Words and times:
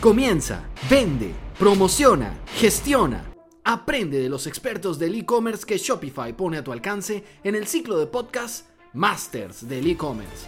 Comienza, 0.00 0.62
vende, 0.90 1.32
promociona, 1.58 2.38
gestiona. 2.56 3.24
Aprende 3.64 4.20
de 4.20 4.28
los 4.28 4.46
expertos 4.46 4.98
del 4.98 5.14
e-commerce 5.14 5.64
que 5.64 5.78
Shopify 5.78 6.34
pone 6.34 6.58
a 6.58 6.62
tu 6.62 6.70
alcance 6.70 7.24
en 7.42 7.54
el 7.54 7.66
ciclo 7.66 7.98
de 7.98 8.06
podcast 8.06 8.68
Masters 8.92 9.66
del 9.66 9.86
e-commerce. 9.86 10.46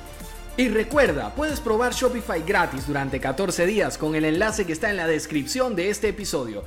Y 0.58 0.68
recuerda, 0.68 1.34
puedes 1.34 1.60
probar 1.60 1.94
Shopify 1.94 2.42
gratis 2.42 2.86
durante 2.86 3.20
14 3.20 3.64
días 3.64 3.96
con 3.96 4.14
el 4.14 4.26
enlace 4.26 4.66
que 4.66 4.74
está 4.74 4.90
en 4.90 4.98
la 4.98 5.06
descripción 5.06 5.74
de 5.74 5.88
este 5.88 6.08
episodio. 6.08 6.62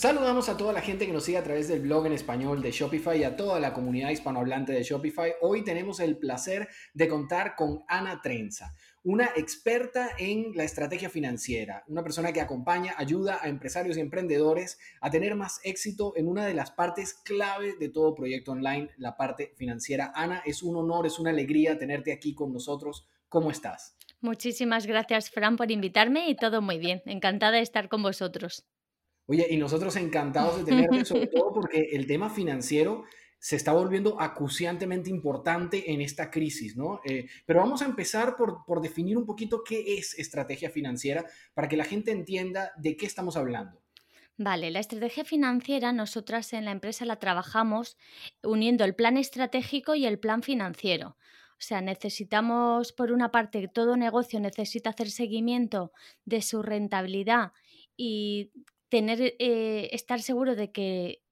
Saludamos 0.00 0.48
a 0.48 0.56
toda 0.56 0.72
la 0.72 0.80
gente 0.80 1.04
que 1.04 1.12
nos 1.12 1.24
sigue 1.24 1.36
a 1.36 1.44
través 1.44 1.68
del 1.68 1.80
blog 1.80 2.06
en 2.06 2.14
español 2.14 2.62
de 2.62 2.70
Shopify 2.70 3.18
y 3.18 3.24
a 3.24 3.36
toda 3.36 3.60
la 3.60 3.74
comunidad 3.74 4.08
hispanohablante 4.08 4.72
de 4.72 4.82
Shopify. 4.82 5.34
Hoy 5.42 5.62
tenemos 5.62 6.00
el 6.00 6.16
placer 6.16 6.68
de 6.94 7.06
contar 7.06 7.54
con 7.54 7.82
Ana 7.86 8.22
Trenza, 8.22 8.72
una 9.02 9.30
experta 9.36 10.10
en 10.18 10.52
la 10.54 10.64
estrategia 10.64 11.08
financiera, 11.08 11.84
una 11.88 12.02
persona 12.02 12.32
que 12.32 12.40
acompaña, 12.40 12.94
ayuda 12.98 13.38
a 13.42 13.48
empresarios 13.48 13.96
y 13.96 14.00
emprendedores 14.00 14.78
a 15.00 15.10
tener 15.10 15.34
más 15.36 15.60
éxito 15.64 16.12
en 16.16 16.28
una 16.28 16.44
de 16.44 16.54
las 16.54 16.70
partes 16.70 17.14
clave 17.14 17.76
de 17.78 17.88
todo 17.88 18.14
proyecto 18.14 18.52
online, 18.52 18.90
la 18.98 19.16
parte 19.16 19.54
financiera. 19.56 20.12
Ana, 20.14 20.42
es 20.44 20.62
un 20.62 20.76
honor, 20.76 21.06
es 21.06 21.18
una 21.18 21.30
alegría 21.30 21.78
tenerte 21.78 22.12
aquí 22.12 22.34
con 22.34 22.52
nosotros. 22.52 23.06
¿Cómo 23.28 23.50
estás? 23.50 23.96
Muchísimas 24.20 24.86
gracias, 24.86 25.30
Fran, 25.30 25.56
por 25.56 25.70
invitarme 25.70 26.28
y 26.28 26.36
todo 26.36 26.60
muy 26.60 26.78
bien. 26.78 27.00
Encantada 27.06 27.52
de 27.52 27.62
estar 27.62 27.88
con 27.88 28.02
vosotros. 28.02 28.66
Oye, 29.26 29.46
y 29.48 29.56
nosotros 29.56 29.96
encantados 29.96 30.58
de 30.58 30.64
tenerte, 30.64 31.04
sobre 31.06 31.26
todo 31.28 31.54
porque 31.54 31.90
el 31.92 32.06
tema 32.06 32.28
financiero 32.28 33.04
se 33.40 33.56
está 33.56 33.72
volviendo 33.72 34.20
acuciantemente 34.20 35.08
importante 35.08 35.90
en 35.90 36.02
esta 36.02 36.30
crisis, 36.30 36.76
¿no? 36.76 37.00
Eh, 37.04 37.26
pero 37.46 37.60
vamos 37.60 37.80
a 37.80 37.86
empezar 37.86 38.36
por, 38.36 38.64
por 38.66 38.82
definir 38.82 39.16
un 39.16 39.24
poquito 39.24 39.64
qué 39.64 39.96
es 39.98 40.16
estrategia 40.18 40.70
financiera 40.70 41.24
para 41.54 41.66
que 41.66 41.76
la 41.76 41.84
gente 41.84 42.12
entienda 42.12 42.70
de 42.76 42.96
qué 42.96 43.06
estamos 43.06 43.36
hablando. 43.36 43.82
Vale, 44.36 44.70
la 44.70 44.80
estrategia 44.80 45.24
financiera 45.24 45.92
nosotras 45.92 46.52
en 46.52 46.66
la 46.66 46.70
empresa 46.70 47.04
la 47.04 47.16
trabajamos 47.16 47.96
uniendo 48.42 48.84
el 48.84 48.94
plan 48.94 49.16
estratégico 49.16 49.94
y 49.94 50.06
el 50.06 50.18
plan 50.18 50.42
financiero. 50.42 51.16
O 51.52 51.62
sea, 51.62 51.82
necesitamos, 51.82 52.92
por 52.92 53.12
una 53.12 53.30
parte, 53.30 53.68
todo 53.68 53.96
negocio 53.96 54.40
necesita 54.40 54.90
hacer 54.90 55.10
seguimiento 55.10 55.92
de 56.24 56.40
su 56.40 56.62
rentabilidad 56.62 57.52
y 57.96 58.50
tener, 58.88 59.34
eh, 59.38 59.90
estar 59.92 60.22
seguro 60.22 60.56
de 60.56 60.72
que 60.72 61.22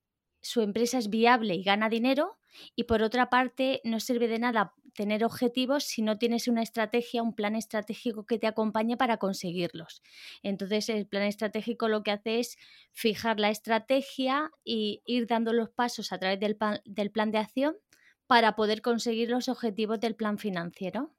su 0.40 0.60
empresa 0.60 0.98
es 0.98 1.10
viable 1.10 1.54
y 1.54 1.62
gana 1.62 1.88
dinero 1.88 2.38
y 2.74 2.84
por 2.84 3.02
otra 3.02 3.30
parte 3.30 3.80
no 3.84 4.00
sirve 4.00 4.28
de 4.28 4.38
nada 4.38 4.74
tener 4.94 5.24
objetivos 5.24 5.84
si 5.84 6.02
no 6.02 6.18
tienes 6.18 6.48
una 6.48 6.62
estrategia, 6.62 7.22
un 7.22 7.34
plan 7.34 7.54
estratégico 7.54 8.26
que 8.26 8.38
te 8.38 8.48
acompañe 8.48 8.96
para 8.96 9.18
conseguirlos. 9.18 10.02
Entonces 10.42 10.88
el 10.88 11.06
plan 11.06 11.22
estratégico 11.22 11.88
lo 11.88 12.02
que 12.02 12.10
hace 12.10 12.40
es 12.40 12.56
fijar 12.92 13.38
la 13.38 13.50
estrategia 13.50 14.50
y 14.64 15.02
ir 15.06 15.26
dando 15.26 15.52
los 15.52 15.70
pasos 15.70 16.12
a 16.12 16.18
través 16.18 16.40
del 16.40 16.56
del 16.84 17.10
plan 17.10 17.30
de 17.30 17.38
acción 17.38 17.76
para 18.26 18.56
poder 18.56 18.82
conseguir 18.82 19.30
los 19.30 19.48
objetivos 19.48 20.00
del 20.00 20.16
plan 20.16 20.38
financiero. 20.38 21.14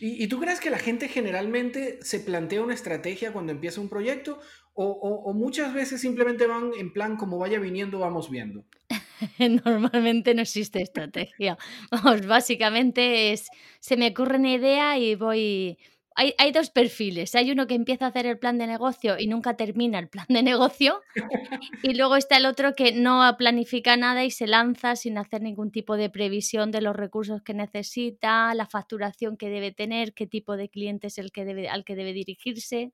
¿Y, 0.00 0.28
tú 0.28 0.38
crees 0.38 0.60
que 0.60 0.70
la 0.70 0.78
gente 0.78 1.08
generalmente 1.08 1.98
se 2.02 2.20
plantea 2.20 2.62
una 2.62 2.74
estrategia 2.74 3.32
cuando 3.32 3.50
empieza 3.50 3.80
un 3.80 3.88
proyecto 3.88 4.38
o, 4.76 5.32
muchas 5.32 5.72
veces 5.72 6.00
simplemente 6.00 6.46
van 6.46 6.70
en 6.78 6.92
plan 6.92 7.16
como 7.16 7.38
vaya 7.38 7.58
viniendo, 7.58 7.98
vamos 7.98 8.30
viendo? 8.30 8.64
Normalmente 9.38 10.34
no 10.34 10.42
existe 10.42 10.82
estrategia. 10.82 11.56
Vamos, 11.90 12.26
básicamente 12.26 13.32
es, 13.32 13.48
se 13.80 13.96
me 13.96 14.08
ocurre 14.08 14.36
una 14.36 14.52
idea 14.52 14.98
y 14.98 15.14
voy, 15.14 15.78
hay, 16.16 16.52
dos 16.52 16.70
perfiles. 16.70 17.34
Hay 17.34 17.50
uno 17.50 17.66
que 17.66 17.74
empieza 17.74 18.06
a 18.06 18.08
hacer 18.08 18.26
el 18.26 18.38
plan 18.38 18.56
de 18.56 18.66
negocio 18.66 19.18
y 19.18 19.26
nunca 19.26 19.54
termina 19.54 19.98
el 19.98 20.08
plan 20.08 20.26
de 20.28 20.42
negocio. 20.42 21.00
Y 21.82 21.94
luego 21.94 22.16
está 22.16 22.38
el 22.38 22.46
otro 22.46 22.74
que 22.74 22.92
no 22.92 23.34
planifica 23.36 23.96
nada 23.96 24.24
y 24.24 24.30
se 24.30 24.46
lanza 24.46 24.96
sin 24.96 25.18
hacer 25.18 25.42
ningún 25.42 25.70
tipo 25.70 25.96
de 25.96 26.10
previsión 26.10 26.70
de 26.70 26.80
los 26.80 26.96
recursos 26.96 27.42
que 27.42 27.54
necesita, 27.54 28.54
la 28.54 28.66
facturación 28.66 29.36
que 29.36 29.50
debe 29.50 29.72
tener, 29.72 30.14
qué 30.14 30.26
tipo 30.26 30.56
de 30.56 30.68
cliente 30.68 31.08
es 31.08 31.18
el 31.18 31.32
que 31.32 31.44
debe, 31.44 31.68
al 31.68 31.84
que 31.84 31.94
debe 31.94 32.12
dirigirse. 32.12 32.92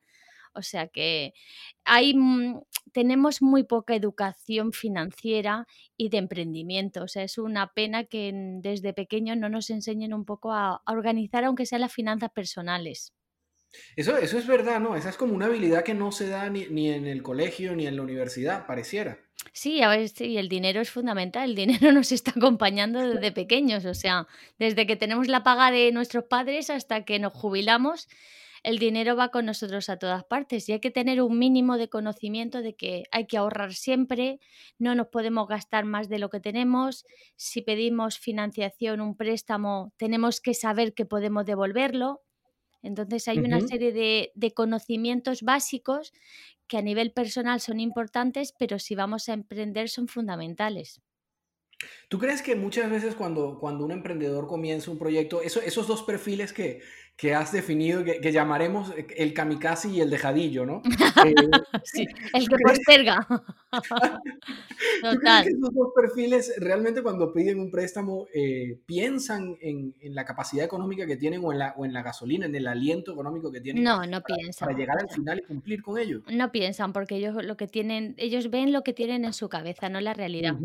O 0.54 0.62
sea 0.62 0.88
que 0.88 1.34
hay, 1.84 2.14
tenemos 2.92 3.42
muy 3.42 3.64
poca 3.64 3.94
educación 3.94 4.72
financiera 4.72 5.66
y 5.96 6.08
de 6.10 6.18
emprendimiento. 6.18 7.02
O 7.04 7.08
sea, 7.08 7.24
es 7.24 7.38
una 7.38 7.72
pena 7.74 8.04
que 8.04 8.32
desde 8.60 8.92
pequeños 8.92 9.36
no 9.36 9.48
nos 9.48 9.70
enseñen 9.70 10.14
un 10.14 10.24
poco 10.24 10.52
a, 10.52 10.82
organizar, 10.86 11.44
aunque 11.44 11.66
sean 11.66 11.80
las 11.82 11.92
finanzas 11.92 12.30
personales. 12.30 13.12
Eso, 13.96 14.16
eso 14.16 14.38
es 14.38 14.46
verdad, 14.46 14.80
¿no? 14.80 14.96
Esa 14.96 15.10
es 15.10 15.16
como 15.16 15.34
una 15.34 15.46
habilidad 15.46 15.84
que 15.84 15.94
no 15.94 16.12
se 16.12 16.28
da 16.28 16.48
ni, 16.50 16.90
en 16.90 17.06
el 17.06 17.22
colegio 17.22 17.74
ni 17.74 17.86
en 17.86 17.96
la 17.96 18.02
universidad, 18.02 18.66
pareciera. 18.66 19.18
Sí, 19.52 19.82
a 19.82 19.88
ver, 19.88 20.08
sí, 20.08 20.36
el 20.38 20.48
dinero 20.48 20.80
es 20.80 20.90
fundamental. 20.90 21.50
El 21.50 21.56
dinero 21.56 21.92
nos 21.92 22.12
está 22.12 22.32
acompañando 22.32 23.00
desde 23.00 23.32
pequeños, 23.32 23.84
o 23.84 23.94
sea, 23.94 24.26
desde 24.58 24.86
que 24.86 24.96
tenemos 24.96 25.28
la 25.28 25.42
paga 25.42 25.70
de 25.70 25.92
nuestros 25.92 26.24
padres 26.24 26.70
hasta 26.70 27.04
que 27.04 27.18
nos 27.18 27.32
jubilamos, 27.32 28.08
el 28.62 28.78
dinero 28.78 29.16
va 29.16 29.30
con 29.30 29.46
nosotros 29.46 29.88
a 29.88 29.98
todas 29.98 30.24
partes 30.24 30.68
y 30.68 30.72
hay 30.72 30.80
que 30.80 30.92
tener 30.92 31.20
un 31.20 31.36
mínimo 31.38 31.78
de 31.78 31.88
conocimiento 31.88 32.62
de 32.62 32.74
que 32.74 33.04
hay 33.10 33.26
que 33.26 33.36
ahorrar 33.36 33.74
siempre, 33.74 34.38
no 34.78 34.94
nos 34.94 35.08
podemos 35.08 35.48
gastar 35.48 35.84
más 35.84 36.08
de 36.08 36.20
lo 36.20 36.30
que 36.30 36.38
tenemos, 36.38 37.04
si 37.34 37.62
pedimos 37.62 38.18
financiación, 38.18 39.00
un 39.00 39.16
préstamo, 39.16 39.92
tenemos 39.96 40.40
que 40.40 40.54
saber 40.54 40.94
que 40.94 41.06
podemos 41.06 41.44
devolverlo. 41.44 42.22
Entonces 42.82 43.28
hay 43.28 43.38
una 43.38 43.60
serie 43.60 43.92
de, 43.92 44.32
de 44.34 44.52
conocimientos 44.52 45.42
básicos 45.42 46.12
que 46.66 46.78
a 46.78 46.82
nivel 46.82 47.12
personal 47.12 47.60
son 47.60 47.80
importantes, 47.80 48.54
pero 48.58 48.78
si 48.78 48.94
vamos 48.94 49.28
a 49.28 49.34
emprender 49.34 49.88
son 49.88 50.08
fundamentales. 50.08 51.00
¿Tú 52.08 52.18
crees 52.18 52.42
que 52.42 52.54
muchas 52.56 52.90
veces 52.90 53.14
cuando, 53.14 53.58
cuando 53.58 53.84
un 53.84 53.90
emprendedor 53.90 54.46
comienza 54.46 54.90
un 54.90 54.98
proyecto, 54.98 55.42
esos 55.42 55.86
dos 55.86 56.02
perfiles 56.02 56.52
que, 56.52 56.80
que 57.16 57.34
has 57.34 57.52
definido, 57.52 58.02
que, 58.04 58.32
llamaremos 58.32 58.92
el 59.16 59.32
kamikaze 59.32 59.88
y 59.90 60.00
el 60.00 60.10
dejadillo, 60.10 60.66
¿no? 60.66 60.82
Eh, 61.22 61.34
sí, 61.84 62.04
el 62.34 62.48
que 62.48 62.56
posterga. 62.56 63.26
Total. 65.02 65.46
esos 65.46 65.72
dos 65.72 65.88
perfiles 65.94 66.52
realmente 66.58 67.00
cuando 67.02 67.32
piden 67.32 67.60
un 67.60 67.70
préstamo 67.70 68.26
eh, 68.34 68.80
piensan 68.86 69.56
en, 69.60 69.94
en, 70.00 70.14
la 70.14 70.24
capacidad 70.24 70.64
económica 70.64 71.06
que 71.06 71.16
tienen 71.16 71.44
o 71.44 71.52
en, 71.52 71.60
la, 71.60 71.74
o 71.76 71.84
en 71.84 71.92
la 71.92 72.02
gasolina, 72.02 72.46
en 72.46 72.54
el 72.56 72.66
aliento 72.66 73.12
económico 73.12 73.52
que 73.52 73.60
tienen? 73.60 73.84
No, 73.84 74.04
no 74.04 74.20
piensan. 74.22 74.66
Para 74.66 74.78
llegar 74.78 74.98
al 74.98 75.10
final 75.10 75.38
y 75.38 75.46
cumplir 75.46 75.82
con 75.82 75.98
ello. 75.98 76.22
No 76.28 76.50
piensan 76.50 76.92
porque 76.92 77.16
ellos 77.16 77.36
lo 77.44 77.56
que 77.56 77.68
tienen, 77.68 78.14
ellos 78.18 78.50
ven 78.50 78.72
lo 78.72 78.82
que 78.82 78.94
tienen 78.94 79.24
en 79.24 79.32
su 79.32 79.48
cabeza, 79.48 79.88
no 79.88 80.00
la 80.00 80.14
realidad. 80.14 80.56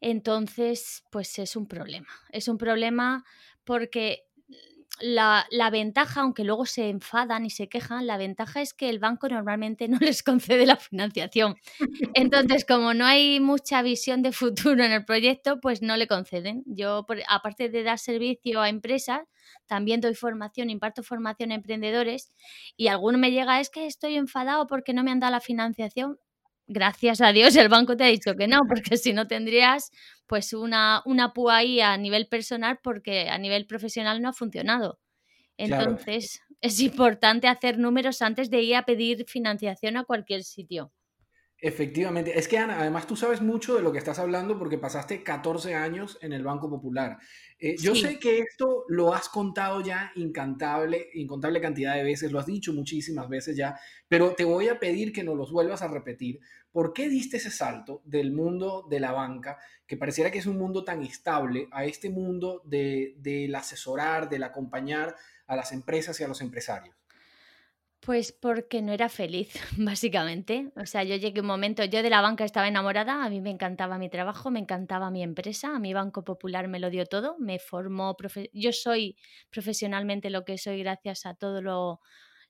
Entonces, 0.00 1.04
pues 1.10 1.38
es 1.38 1.54
un 1.54 1.66
problema. 1.66 2.08
Es 2.30 2.48
un 2.48 2.58
problema 2.58 3.24
porque 3.64 4.24
la, 5.00 5.70
ventaja, 5.70 6.20
aunque 6.20 6.44
luego 6.44 6.66
se 6.66 6.88
enfadan 6.88 7.46
y 7.46 7.50
se 7.50 7.68
quejan, 7.68 8.06
la 8.06 8.18
ventaja 8.18 8.60
es 8.60 8.74
que 8.74 8.88
el 8.88 8.98
banco 8.98 9.28
normalmente 9.28 9.88
no 9.88 9.98
les 9.98 10.22
concede 10.22 10.66
la 10.66 10.76
financiación. 10.76 11.56
Entonces, 12.14 12.64
como 12.66 12.94
no 12.94 13.06
hay 13.06 13.40
mucha 13.40 13.82
visión 13.82 14.22
de 14.22 14.32
futuro 14.32 14.84
en 14.84 14.92
el 14.92 15.04
proyecto, 15.04 15.60
pues 15.60 15.82
no 15.82 15.96
le 15.96 16.06
conceden. 16.06 16.62
Yo, 16.66 17.06
aparte 17.28 17.68
de 17.68 17.82
dar 17.82 17.98
servicio 17.98 18.60
a 18.60 18.68
empresas, 18.68 19.22
también 19.66 20.00
doy 20.00 20.14
formación, 20.14 20.70
imparto 20.70 21.02
formación 21.02 21.52
a 21.52 21.54
emprendedores 21.54 22.30
y 22.76 22.88
alguno 22.88 23.18
me 23.18 23.30
llega, 23.30 23.60
es 23.60 23.70
que 23.70 23.86
estoy 23.86 24.16
enfadado 24.16 24.66
porque 24.66 24.92
no 24.92 25.02
me 25.02 25.10
han 25.10 25.20
dado 25.20 25.32
la 25.32 25.40
financiación 25.40 26.18
gracias 26.70 27.20
a 27.20 27.32
Dios 27.32 27.56
el 27.56 27.68
banco 27.68 27.96
te 27.96 28.04
ha 28.04 28.06
dicho 28.06 28.36
que 28.36 28.46
no, 28.48 28.60
porque 28.68 28.96
si 28.96 29.12
no 29.12 29.26
tendrías 29.26 29.90
pues 30.26 30.52
una, 30.52 31.02
una 31.04 31.32
púa 31.32 31.58
ahí 31.58 31.80
a 31.80 31.96
nivel 31.96 32.28
personal 32.28 32.78
porque 32.82 33.28
a 33.28 33.38
nivel 33.38 33.66
profesional 33.66 34.22
no 34.22 34.28
ha 34.28 34.32
funcionado. 34.32 35.00
Entonces 35.56 36.40
es 36.60 36.80
importante 36.80 37.48
hacer 37.48 37.78
números 37.78 38.22
antes 38.22 38.48
de 38.50 38.62
ir 38.62 38.76
a 38.76 38.84
pedir 38.84 39.26
financiación 39.26 39.96
a 39.96 40.04
cualquier 40.04 40.44
sitio. 40.44 40.92
Efectivamente, 41.62 42.38
es 42.38 42.48
que 42.48 42.56
Ana, 42.56 42.80
además 42.80 43.06
tú 43.06 43.16
sabes 43.16 43.42
mucho 43.42 43.76
de 43.76 43.82
lo 43.82 43.92
que 43.92 43.98
estás 43.98 44.18
hablando 44.18 44.58
porque 44.58 44.78
pasaste 44.78 45.22
14 45.22 45.74
años 45.74 46.18
en 46.22 46.32
el 46.32 46.42
Banco 46.42 46.70
Popular. 46.70 47.18
Eh, 47.58 47.76
yo 47.78 47.94
sé 47.94 48.18
que 48.18 48.38
esto 48.38 48.84
lo 48.88 49.12
has 49.12 49.28
contado 49.28 49.82
ya 49.82 50.10
incantable, 50.14 51.10
incontable 51.12 51.60
cantidad 51.60 51.96
de 51.96 52.02
veces, 52.02 52.32
lo 52.32 52.38
has 52.38 52.46
dicho 52.46 52.72
muchísimas 52.72 53.28
veces 53.28 53.58
ya, 53.58 53.78
pero 54.08 54.34
te 54.34 54.44
voy 54.44 54.68
a 54.68 54.78
pedir 54.78 55.12
que 55.12 55.22
nos 55.22 55.36
los 55.36 55.52
vuelvas 55.52 55.82
a 55.82 55.88
repetir. 55.88 56.40
¿Por 56.72 56.92
qué 56.92 57.08
diste 57.08 57.38
ese 57.38 57.50
salto 57.50 58.00
del 58.04 58.32
mundo 58.32 58.86
de 58.88 59.00
la 59.00 59.12
banca, 59.12 59.58
que 59.86 59.96
pareciera 59.96 60.30
que 60.30 60.38
es 60.38 60.46
un 60.46 60.56
mundo 60.56 60.84
tan 60.84 61.02
estable, 61.02 61.68
a 61.72 61.84
este 61.84 62.10
mundo 62.10 62.62
de, 62.64 63.14
del 63.18 63.54
asesorar, 63.54 64.28
del 64.28 64.44
acompañar 64.44 65.16
a 65.46 65.56
las 65.56 65.72
empresas 65.72 66.20
y 66.20 66.24
a 66.24 66.28
los 66.28 66.40
empresarios? 66.40 66.94
Pues 68.00 68.32
porque 68.32 68.80
no 68.80 68.92
era 68.92 69.08
feliz, 69.08 69.52
básicamente. 69.76 70.72
O 70.76 70.86
sea, 70.86 71.02
yo 71.02 71.16
llegué 71.16 71.40
un 71.40 71.46
momento, 71.46 71.84
yo 71.84 72.02
de 72.02 72.10
la 72.10 72.22
banca 72.22 72.44
estaba 72.44 72.68
enamorada, 72.68 73.24
a 73.24 73.28
mí 73.28 73.40
me 73.40 73.50
encantaba 73.50 73.98
mi 73.98 74.08
trabajo, 74.08 74.50
me 74.50 74.60
encantaba 74.60 75.10
mi 75.10 75.22
empresa, 75.22 75.76
a 75.76 75.78
mi 75.80 75.92
Banco 75.92 76.24
Popular 76.24 76.68
me 76.68 76.78
lo 76.78 76.88
dio 76.88 77.04
todo, 77.04 77.36
me 77.38 77.58
formó, 77.58 78.16
yo 78.52 78.72
soy 78.72 79.16
profesionalmente 79.50 80.30
lo 80.30 80.44
que 80.44 80.56
soy 80.56 80.78
gracias 80.78 81.26
a 81.26 81.34
todo 81.34 81.60
lo, 81.60 82.00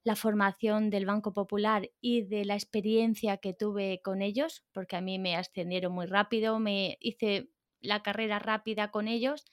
la 0.03 0.17
formación 0.17 0.91
del 0.91 1.07
Banco 1.07 1.33
Popular 1.33 1.91
y 2.01 2.23
de 2.23 2.45
la 2.45 2.55
experiencia 2.55 3.37
que 3.37 3.53
tuve 3.53 4.01
con 4.03 4.23
ellos, 4.23 4.65
porque 4.73 4.97
a 4.97 5.01
mí 5.01 5.19
me 5.19 5.37
ascendieron 5.37 5.93
muy 5.93 6.07
rápido, 6.07 6.59
me 6.59 6.97
hice 7.01 7.51
la 7.81 8.03
carrera 8.03 8.39
rápida 8.39 8.91
con 8.91 9.09
ellos, 9.09 9.45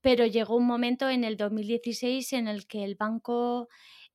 pero 0.00 0.26
llegó 0.26 0.56
un 0.56 0.66
momento 0.66 1.08
en 1.08 1.24
el 1.24 1.36
2016 1.36 2.32
en 2.32 2.48
el 2.48 2.66
que 2.66 2.84
el 2.84 2.96
banco 2.96 3.68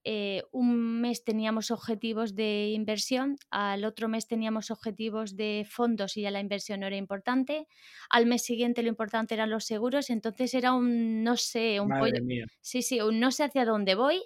eh, 0.10 0.44
un 0.52 1.02
mes 1.02 1.26
teníamos 1.26 1.70
objetivos 1.70 2.34
de 2.34 2.70
inversión, 2.70 3.36
al 3.50 3.84
otro 3.84 4.08
mes 4.08 4.26
teníamos 4.26 4.72
objetivos 4.72 5.36
de 5.36 5.66
fondos 5.70 6.16
y 6.16 6.22
ya 6.22 6.32
la 6.32 6.40
inversión 6.40 6.80
no 6.80 6.88
era 6.88 6.96
importante, 6.96 7.68
al 8.10 8.26
mes 8.26 8.44
siguiente 8.44 8.84
lo 8.84 8.90
importante 8.90 9.34
eran 9.34 9.50
los 9.50 9.66
seguros, 9.66 10.10
entonces 10.10 10.54
era 10.54 10.74
un 10.74 11.24
no 11.24 11.36
sé, 11.36 11.82
un 11.82 11.90
pollo. 11.90 12.24
Mía. 12.24 12.46
Sí, 12.62 12.84
sí, 12.84 13.02
un 13.02 13.20
no 13.20 13.32
sé 13.32 13.44
hacia 13.44 13.66
dónde 13.66 13.96
voy, 13.96 14.22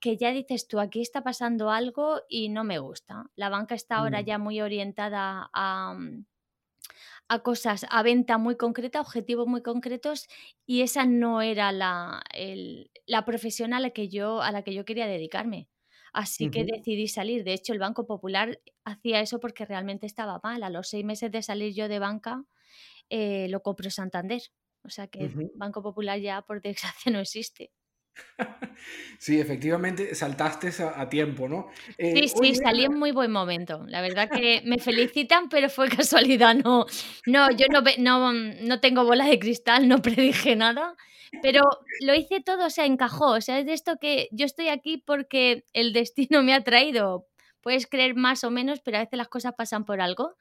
que 0.00 0.16
ya 0.16 0.32
dices 0.32 0.68
tú, 0.68 0.80
aquí 0.80 1.00
está 1.00 1.22
pasando 1.22 1.70
algo 1.70 2.20
y 2.28 2.48
no 2.48 2.64
me 2.64 2.78
gusta. 2.78 3.24
La 3.36 3.48
banca 3.48 3.74
está 3.74 3.96
ahora 3.96 4.22
mm. 4.22 4.24
ya 4.24 4.38
muy 4.38 4.60
orientada 4.60 5.50
a 5.52 5.94
mm, 5.94 6.24
a 7.28 7.40
cosas, 7.40 7.86
a 7.90 8.02
venta 8.02 8.38
muy 8.38 8.56
concreta, 8.56 9.00
objetivos 9.00 9.46
muy 9.46 9.62
concretos, 9.62 10.26
y 10.66 10.80
esa 10.80 11.04
no 11.04 11.42
era 11.42 11.72
la, 11.72 12.22
la 13.06 13.24
profesional 13.24 13.84
a, 13.84 13.90
que 13.90 14.08
yo, 14.08 14.40
a 14.40 14.50
la 14.50 14.62
que 14.62 14.74
yo 14.74 14.84
quería 14.84 15.06
dedicarme. 15.06 15.68
Así 16.12 16.50
que 16.50 16.64
decidí 16.64 17.06
salir. 17.06 17.44
De 17.44 17.52
hecho, 17.52 17.74
el 17.74 17.78
Banco 17.78 18.06
Popular 18.06 18.58
hacía 18.84 19.20
eso 19.20 19.40
porque 19.40 19.66
realmente 19.66 20.06
estaba 20.06 20.40
mal. 20.42 20.62
A 20.62 20.70
los 20.70 20.88
seis 20.88 21.04
meses 21.04 21.30
de 21.30 21.42
salir 21.42 21.74
yo 21.74 21.86
de 21.86 21.98
banca, 21.98 22.44
eh, 23.10 23.46
lo 23.50 23.60
compró 23.60 23.90
Santander. 23.90 24.40
O 24.82 24.88
sea 24.88 25.08
que 25.08 25.24
el 25.24 25.50
Banco 25.54 25.82
Popular 25.82 26.18
ya, 26.18 26.40
por 26.42 26.62
desgracia, 26.62 27.12
no 27.12 27.20
existe. 27.20 27.72
Sí, 29.18 29.40
efectivamente 29.40 30.14
saltaste 30.14 30.70
a, 30.84 31.08
tiempo, 31.08 31.48
¿no? 31.48 31.68
Eh, 31.98 32.14
sí, 32.14 32.28
sí, 32.28 32.54
salí 32.54 32.84
en 32.84 32.96
muy 32.96 33.10
buen 33.10 33.32
momento. 33.32 33.84
La 33.88 34.00
verdad 34.00 34.30
que 34.30 34.62
me 34.64 34.78
felicitan, 34.78 35.48
pero 35.48 35.68
fue 35.68 35.88
casualidad. 36.04 36.54
No, 36.54 36.86
no 37.26 37.50
yo 37.50 37.66
no, 37.68 37.82
no, 37.98 38.32
no 38.32 38.80
tengo 38.80 39.04
bola 39.04 39.26
de 39.26 39.40
cristal, 39.40 39.88
no 39.88 40.00
predije 40.00 40.54
nada, 40.54 40.94
pero 41.42 41.62
lo 42.00 42.14
hice 42.14 42.40
todo, 42.40 42.66
o 42.66 42.70
sea, 42.70 42.86
encajó. 42.86 43.32
O 43.32 43.40
sea, 43.40 43.58
es 43.58 43.66
de 43.66 43.72
esto 43.72 43.96
que 44.00 44.28
yo 44.30 44.46
estoy 44.46 44.68
aquí 44.68 45.02
porque 45.04 45.64
el 45.72 45.92
destino 45.92 46.44
me 46.44 46.54
ha 46.54 46.62
traído 46.62 47.26
puedes 47.68 47.86
creer 47.86 48.14
más 48.14 48.44
o 48.44 48.50
menos, 48.50 48.80
pero 48.80 48.96
a 48.96 49.00
veces 49.00 49.18
las 49.18 49.28
cosas 49.28 49.52
pasan 49.54 49.84
por 49.84 50.00
algo. 50.00 50.36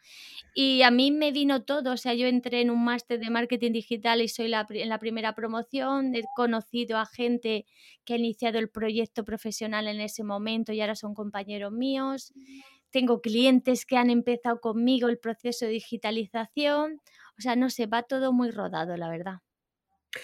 Y 0.53 0.81
a 0.83 0.91
mí 0.91 1.11
me 1.11 1.33
vino 1.33 1.65
todo, 1.65 1.91
o 1.91 1.97
sea, 1.97 2.13
yo 2.13 2.25
entré 2.25 2.61
en 2.61 2.69
un 2.69 2.85
máster 2.85 3.19
de 3.19 3.29
marketing 3.29 3.73
digital 3.73 4.21
y 4.21 4.29
soy 4.29 4.47
la, 4.47 4.65
en 4.69 4.87
la 4.87 4.97
primera 4.97 5.35
promoción, 5.35 6.15
he 6.15 6.21
conocido 6.37 6.97
a 6.97 7.05
gente 7.05 7.65
que 8.05 8.13
ha 8.13 8.17
iniciado 8.17 8.59
el 8.59 8.69
proyecto 8.69 9.25
profesional 9.25 9.89
en 9.89 9.99
ese 9.99 10.23
momento 10.23 10.71
y 10.71 10.79
ahora 10.79 10.95
son 10.95 11.13
compañeros 11.13 11.73
míos. 11.73 12.31
Tengo 12.91 13.19
clientes 13.19 13.85
que 13.85 13.97
han 13.97 14.09
empezado 14.09 14.61
conmigo 14.61 15.09
el 15.09 15.19
proceso 15.19 15.65
de 15.65 15.71
digitalización. 15.71 17.01
O 17.37 17.41
sea, 17.41 17.57
no 17.57 17.69
sé, 17.69 17.87
va 17.87 18.03
todo 18.03 18.31
muy 18.31 18.51
rodado, 18.51 18.95
la 18.95 19.09
verdad. 19.09 19.39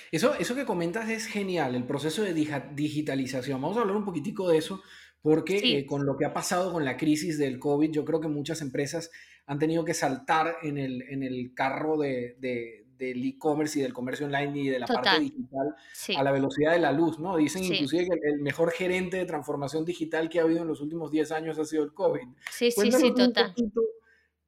Eso, 0.09 0.35
eso 0.35 0.55
que 0.55 0.65
comentas 0.65 1.09
es 1.09 1.27
genial, 1.27 1.75
el 1.75 1.83
proceso 1.83 2.21
de 2.21 2.33
digitalización. 2.33 3.61
Vamos 3.61 3.77
a 3.77 3.81
hablar 3.81 3.97
un 3.97 4.05
poquitico 4.05 4.49
de 4.49 4.57
eso, 4.57 4.81
porque 5.23 5.79
eh, 5.79 5.85
con 5.85 6.05
lo 6.05 6.17
que 6.17 6.25
ha 6.25 6.33
pasado 6.33 6.73
con 6.73 6.83
la 6.83 6.97
crisis 6.97 7.37
del 7.37 7.57
COVID, 7.57 7.89
yo 7.91 8.03
creo 8.03 8.19
que 8.19 8.27
muchas 8.27 8.61
empresas 8.61 9.09
han 9.45 9.57
tenido 9.57 9.85
que 9.85 9.93
saltar 9.93 10.57
en 10.63 10.77
el, 10.77 11.01
en 11.03 11.23
el 11.23 11.53
carro 11.55 11.97
de, 11.97 12.35
del 12.97 13.23
e-commerce 13.23 13.79
y 13.79 13.81
del 13.81 13.93
comercio 13.93 14.25
online 14.25 14.59
y 14.59 14.67
de 14.67 14.79
la 14.79 14.85
parte 14.85 15.21
digital 15.21 15.75
a 16.17 16.23
la 16.23 16.31
velocidad 16.33 16.73
de 16.73 16.79
la 16.79 16.91
luz, 16.91 17.19
¿no? 17.19 17.37
Dicen 17.37 17.63
inclusive 17.63 18.03
que 18.03 18.29
el 18.29 18.41
mejor 18.41 18.71
gerente 18.71 19.15
de 19.15 19.25
transformación 19.25 19.85
digital 19.85 20.29
que 20.29 20.41
ha 20.41 20.43
habido 20.43 20.61
en 20.61 20.67
los 20.67 20.81
últimos 20.81 21.09
10 21.09 21.31
años 21.31 21.57
ha 21.57 21.63
sido 21.63 21.83
el 21.83 21.93
COVID. 21.93 22.27
Sí, 22.51 22.69
sí, 22.71 22.91
sí, 22.91 23.13
total. 23.13 23.55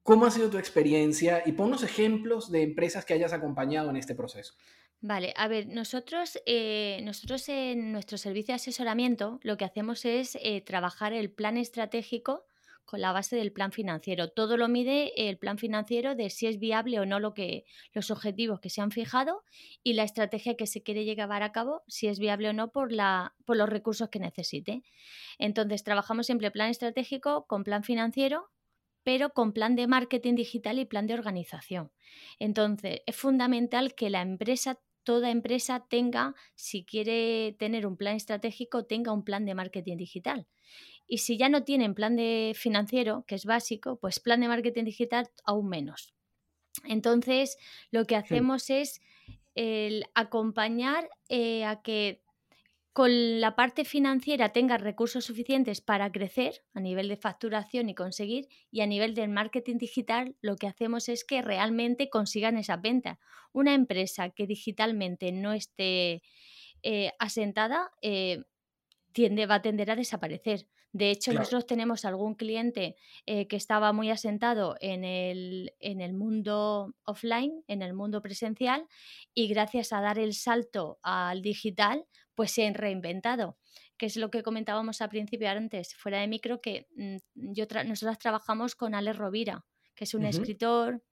¿Cómo 0.06 0.24
ha 0.24 0.30
sido 0.30 0.48
tu 0.48 0.56
experiencia? 0.56 1.42
Y 1.44 1.50
ponnos 1.50 1.82
ejemplos 1.82 2.48
de 2.52 2.62
empresas 2.62 3.04
que 3.04 3.12
hayas 3.12 3.32
acompañado 3.32 3.90
en 3.90 3.96
este 3.96 4.14
proceso. 4.14 4.54
Vale, 5.00 5.34
a 5.36 5.48
ver, 5.48 5.66
nosotros, 5.66 6.40
eh, 6.46 7.00
nosotros 7.02 7.48
en 7.48 7.90
nuestro 7.90 8.16
servicio 8.16 8.52
de 8.52 8.56
asesoramiento 8.56 9.40
lo 9.42 9.56
que 9.56 9.64
hacemos 9.64 10.04
es 10.04 10.38
eh, 10.40 10.60
trabajar 10.60 11.12
el 11.12 11.32
plan 11.32 11.56
estratégico 11.56 12.44
con 12.84 13.00
la 13.00 13.10
base 13.10 13.34
del 13.34 13.50
plan 13.50 13.72
financiero. 13.72 14.30
Todo 14.30 14.56
lo 14.56 14.68
mide 14.68 15.28
el 15.28 15.38
plan 15.38 15.58
financiero 15.58 16.14
de 16.14 16.30
si 16.30 16.46
es 16.46 16.60
viable 16.60 17.00
o 17.00 17.04
no 17.04 17.18
lo 17.18 17.34
que, 17.34 17.64
los 17.92 18.12
objetivos 18.12 18.60
que 18.60 18.70
se 18.70 18.82
han 18.82 18.92
fijado 18.92 19.42
y 19.82 19.94
la 19.94 20.04
estrategia 20.04 20.56
que 20.56 20.68
se 20.68 20.84
quiere 20.84 21.04
llevar 21.04 21.42
a 21.42 21.50
cabo, 21.50 21.82
si 21.88 22.06
es 22.06 22.20
viable 22.20 22.50
o 22.50 22.52
no 22.52 22.70
por, 22.70 22.92
la, 22.92 23.34
por 23.44 23.56
los 23.56 23.68
recursos 23.68 24.08
que 24.08 24.20
necesite. 24.20 24.84
Entonces, 25.40 25.82
trabajamos 25.82 26.26
siempre 26.26 26.52
plan 26.52 26.70
estratégico 26.70 27.46
con 27.48 27.64
plan 27.64 27.82
financiero 27.82 28.52
pero 29.06 29.30
con 29.30 29.52
plan 29.52 29.76
de 29.76 29.86
marketing 29.86 30.34
digital 30.34 30.80
y 30.80 30.84
plan 30.84 31.06
de 31.06 31.14
organización. 31.14 31.92
Entonces, 32.40 33.02
es 33.06 33.14
fundamental 33.14 33.94
que 33.94 34.10
la 34.10 34.20
empresa 34.20 34.80
toda 35.04 35.30
empresa 35.30 35.86
tenga, 35.88 36.34
si 36.56 36.84
quiere 36.84 37.54
tener 37.56 37.86
un 37.86 37.96
plan 37.96 38.16
estratégico, 38.16 38.84
tenga 38.84 39.12
un 39.12 39.22
plan 39.22 39.44
de 39.44 39.54
marketing 39.54 39.96
digital. 39.96 40.48
Y 41.06 41.18
si 41.18 41.38
ya 41.38 41.48
no 41.48 41.62
tienen 41.62 41.94
plan 41.94 42.16
de 42.16 42.52
financiero, 42.56 43.24
que 43.28 43.36
es 43.36 43.44
básico, 43.44 43.96
pues 44.00 44.18
plan 44.18 44.40
de 44.40 44.48
marketing 44.48 44.82
digital 44.82 45.28
aún 45.44 45.68
menos. 45.68 46.12
Entonces, 46.82 47.58
lo 47.92 48.06
que 48.06 48.16
hacemos 48.16 48.70
es 48.70 49.00
el 49.54 50.06
acompañar 50.16 51.08
eh, 51.28 51.64
a 51.64 51.80
que 51.80 52.24
con 52.96 53.42
la 53.42 53.54
parte 53.56 53.84
financiera 53.84 54.54
tenga 54.54 54.78
recursos 54.78 55.26
suficientes 55.26 55.82
para 55.82 56.10
crecer 56.10 56.64
a 56.72 56.80
nivel 56.80 57.08
de 57.08 57.18
facturación 57.18 57.90
y 57.90 57.94
conseguir, 57.94 58.48
y 58.70 58.80
a 58.80 58.86
nivel 58.86 59.14
del 59.14 59.28
marketing 59.28 59.76
digital 59.76 60.34
lo 60.40 60.56
que 60.56 60.66
hacemos 60.66 61.10
es 61.10 61.22
que 61.22 61.42
realmente 61.42 62.08
consigan 62.08 62.56
esa 62.56 62.78
venta. 62.78 63.18
Una 63.52 63.74
empresa 63.74 64.30
que 64.30 64.46
digitalmente 64.46 65.30
no 65.30 65.52
esté 65.52 66.22
eh, 66.82 67.12
asentada 67.18 67.90
eh, 68.00 68.44
tiende, 69.12 69.44
va 69.44 69.56
a 69.56 69.62
tender 69.62 69.90
a 69.90 69.96
desaparecer. 69.96 70.66
De 70.92 71.10
hecho, 71.10 71.34
nosotros 71.34 71.66
tenemos 71.66 72.06
algún 72.06 72.34
cliente 72.34 72.96
eh, 73.26 73.46
que 73.48 73.56
estaba 73.56 73.92
muy 73.92 74.08
asentado 74.08 74.76
en 74.80 75.04
el, 75.04 75.74
en 75.80 76.00
el 76.00 76.14
mundo 76.14 76.94
offline, 77.04 77.62
en 77.66 77.82
el 77.82 77.92
mundo 77.92 78.22
presencial, 78.22 78.86
y 79.34 79.48
gracias 79.48 79.92
a 79.92 80.00
dar 80.00 80.18
el 80.18 80.32
salto 80.32 80.98
al 81.02 81.42
digital, 81.42 82.06
pues 82.36 82.52
se 82.52 82.64
han 82.64 82.74
reinventado 82.74 83.58
que 83.96 84.06
es 84.06 84.16
lo 84.16 84.30
que 84.30 84.42
comentábamos 84.42 85.00
al 85.00 85.08
principio 85.08 85.48
antes, 85.48 85.94
fuera 85.94 86.20
de 86.20 86.28
micro, 86.28 86.60
que 86.60 86.86
mm, 86.96 87.16
yo 87.34 87.66
nosotras 87.86 88.18
trabajamos 88.18 88.74
con 88.74 88.94
Ale 88.94 89.12
Rovira, 89.12 89.64
que 89.94 90.04
es 90.04 90.14
un 90.14 90.24
escritor, 90.24 91.02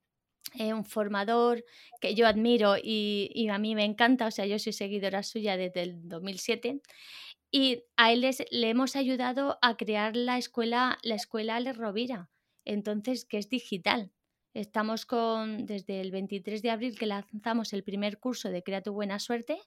eh, 0.59 0.75
un 0.75 0.85
formador 0.85 1.65
que 2.01 2.15
yo 2.15 2.27
admiro 2.27 2.77
y, 2.83 3.49
a 3.51 3.59
mí 3.59 3.75
me 3.75 3.85
encanta, 3.85 4.27
o 4.27 4.31
sea, 4.31 4.47
yo 4.47 4.59
soy 4.59 4.73
seguidora 4.73 5.23
suya 5.23 5.57
desde 5.57 5.83
el 5.83 6.09
2007. 6.09 6.83
Y 7.51 7.85
a 7.97 8.13
él 8.13 8.29
le 8.51 8.69
hemos 8.69 8.97
ayudado 8.97 9.59
a 9.63 9.77
crear 9.77 10.17
la 10.17 10.39
escuela, 10.39 10.99
la 11.03 11.15
escuela 11.15 11.57
Ale 11.57 11.73
Rovira, 11.73 12.31
entonces, 12.65 13.25
que 13.25 13.39
es 13.39 13.49
digital. 13.49 14.11
Estamos 14.55 15.07
con, 15.07 15.67
desde 15.67 16.01
el 16.01 16.11
23 16.11 16.63
de 16.63 16.71
abril 16.71 16.99
que 16.99 17.07
lanzamos 17.07 17.73
el 17.73 17.83
primer 17.83 18.19
curso 18.19 18.51
de 18.51 18.63
Crea 18.63 18.83
tu 18.83 18.93
buena 18.93 19.19
suerte, 19.19 19.59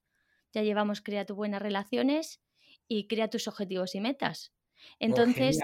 ya 0.54 0.64
llevamos 0.64 1.02
Crea 1.02 1.26
tu 1.26 1.36
buenas 1.36 1.62
relaciones 1.62 2.42
y 2.88 3.08
Crea 3.08 3.30
tus 3.30 3.48
objetivos 3.48 3.96
y 3.96 4.02
metas. 4.02 4.54
Oh, 4.54 4.96
Entonces, 5.00 5.60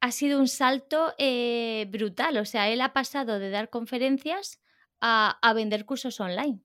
ha 0.00 0.10
sido 0.10 0.40
un 0.40 0.48
salto 0.48 1.14
eh, 1.18 1.86
brutal. 1.90 2.36
O 2.38 2.44
sea, 2.44 2.68
él 2.68 2.80
ha 2.80 2.92
pasado 2.92 3.38
de 3.38 3.50
dar 3.50 3.70
conferencias 3.70 4.60
a, 5.00 5.52
vender 5.54 5.84
cursos 5.84 6.20
online. 6.20 6.60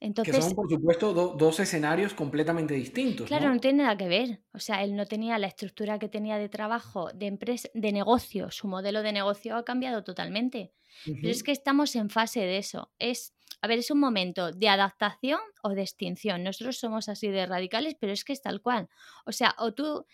Entonces, 0.00 0.36
que 0.36 0.42
son, 0.42 0.54
por 0.54 0.68
supuesto, 0.68 1.14
dos 1.14 1.60
escenarios 1.60 2.12
completamente 2.12 2.74
distintos. 2.74 3.26
Claro, 3.26 3.52
¿no? 3.52 3.60
tiene 3.60 3.84
nada 3.84 3.96
que 3.96 4.08
ver. 4.08 4.42
O 4.52 4.58
sea, 4.58 4.82
él 4.84 4.96
no 4.96 5.06
tenía 5.06 5.38
la 5.38 5.46
estructura 5.46 5.98
que 5.98 6.10
tenía 6.10 6.36
de 6.36 6.50
trabajo, 6.50 7.10
de 7.14 7.26
empresa, 7.26 7.70
de 7.72 7.92
negocio. 7.92 8.50
Su 8.50 8.68
modelo 8.68 9.02
de 9.02 9.12
negocio 9.12 9.56
ha 9.56 9.64
cambiado 9.64 10.04
totalmente. 10.04 10.74
Pero 11.06 11.28
es 11.28 11.42
que 11.42 11.52
estamos 11.52 11.96
en 11.96 12.10
fase 12.10 12.40
de 12.40 12.58
eso. 12.58 12.92
Es 12.98 13.33
a 13.64 13.66
ver, 13.66 13.78
es 13.78 13.90
un 13.90 13.98
momento 13.98 14.52
de 14.52 14.68
adaptación 14.68 15.40
o 15.62 15.70
de 15.70 15.80
extinción. 15.80 16.42
Nosotros 16.42 16.76
somos 16.76 17.08
así 17.08 17.28
de 17.28 17.46
radicales, 17.46 17.96
pero 17.98 18.12
es 18.12 18.22
que 18.22 18.34
es 18.34 18.42
tal 18.42 18.60
cual. 18.60 18.90
O 19.24 19.32
sea, 19.32 19.54
o 19.58 19.72
tú 19.72 20.04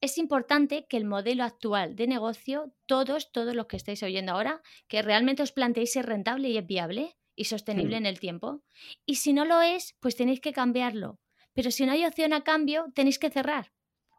es 0.00 0.18
importante 0.18 0.84
que 0.88 0.96
el 0.96 1.04
modelo 1.04 1.44
actual 1.44 1.94
de 1.94 2.08
negocio, 2.08 2.74
todos, 2.86 3.30
todos 3.30 3.54
los 3.54 3.66
que 3.66 3.76
estáis 3.76 4.02
oyendo 4.02 4.32
ahora, 4.32 4.60
que 4.88 5.02
realmente 5.02 5.44
os 5.44 5.52
planteéis 5.52 5.92
ser 5.92 6.06
rentable 6.06 6.48
y 6.48 6.58
es 6.58 6.66
viable 6.66 7.16
y 7.36 7.44
sostenible 7.44 7.96
en 7.96 8.06
el 8.06 8.18
tiempo. 8.18 8.64
Y 9.06 9.14
si 9.16 9.32
no 9.32 9.44
lo 9.44 9.62
es, 9.62 9.94
pues 10.00 10.16
tenéis 10.16 10.40
que 10.40 10.52
cambiarlo. 10.52 11.20
Pero 11.54 11.70
si 11.70 11.86
no 11.86 11.92
hay 11.92 12.04
opción 12.04 12.32
a 12.32 12.42
cambio, 12.42 12.86
tenéis 12.92 13.20
que 13.20 13.30
cerrar. 13.30 13.72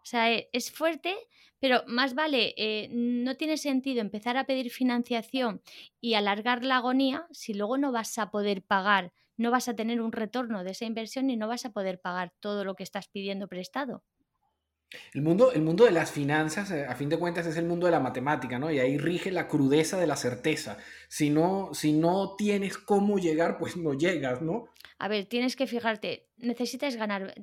O 0.10 0.12
sea, 0.12 0.34
e, 0.34 0.50
es 0.54 0.72
fuerte, 0.72 1.14
pero 1.60 1.84
más 1.86 2.16
vale, 2.16 2.56
eh, 2.58 2.90
no 2.92 3.38
tiene 3.38 3.58
sentido 3.58 4.02
empezar 4.02 4.38
a 4.38 4.46
pedir 4.46 4.72
financiación 4.72 5.62
y 6.02 6.16
alargar 6.16 6.66
la 6.66 6.78
agonía 6.78 7.28
si 7.32 7.54
luego 7.54 7.78
no 7.78 7.92
vas 7.92 8.18
a 8.18 8.32
poder 8.32 8.64
pagar, 8.64 9.14
no 9.38 9.52
vas 9.52 9.70
a 9.70 9.76
tener 9.76 10.02
un 10.02 10.12
retorno 10.12 10.64
de 10.64 10.72
esa 10.72 10.86
inversión 10.86 11.30
y 11.30 11.38
no 11.38 11.48
vas 11.48 11.66
a 11.66 11.74
poder 11.74 12.02
pagar 12.02 12.34
todo 12.40 12.66
lo 12.66 12.74
que 12.74 12.82
estás 12.82 13.08
pidiendo 13.08 13.48
prestado. 13.48 14.04
El 15.14 15.22
mundo, 15.22 15.52
el 15.52 15.62
mundo 15.62 15.86
de 15.86 15.92
las 15.92 16.10
finanzas, 16.10 16.72
eh, 16.72 16.88
a 16.88 16.96
fin 16.96 17.10
de 17.10 17.20
cuentas, 17.20 17.46
es 17.46 17.58
el 17.58 17.66
mundo 17.66 17.86
de 17.86 17.92
la 17.92 18.00
matemática, 18.00 18.58
¿no? 18.58 18.72
Y 18.72 18.80
ahí 18.80 18.98
rige 18.98 19.32
la 19.32 19.48
crudeza 19.48 20.00
de 20.00 20.08
la 20.08 20.16
certeza. 20.16 20.80
Si 21.08 21.30
no, 21.30 21.70
si 21.74 21.94
no 21.94 22.36
tienes 22.36 22.80
cómo 22.80 23.20
llegar, 23.20 23.60
pues 23.60 23.78
no 23.78 23.94
llegas, 23.94 24.42
¿no? 24.42 24.70
A 24.98 25.08
ver, 25.08 25.28
tienes 25.28 25.56
que 25.56 25.68
fijarte, 25.68 26.32
necesitas 26.38 26.96
ganar, 26.96 27.36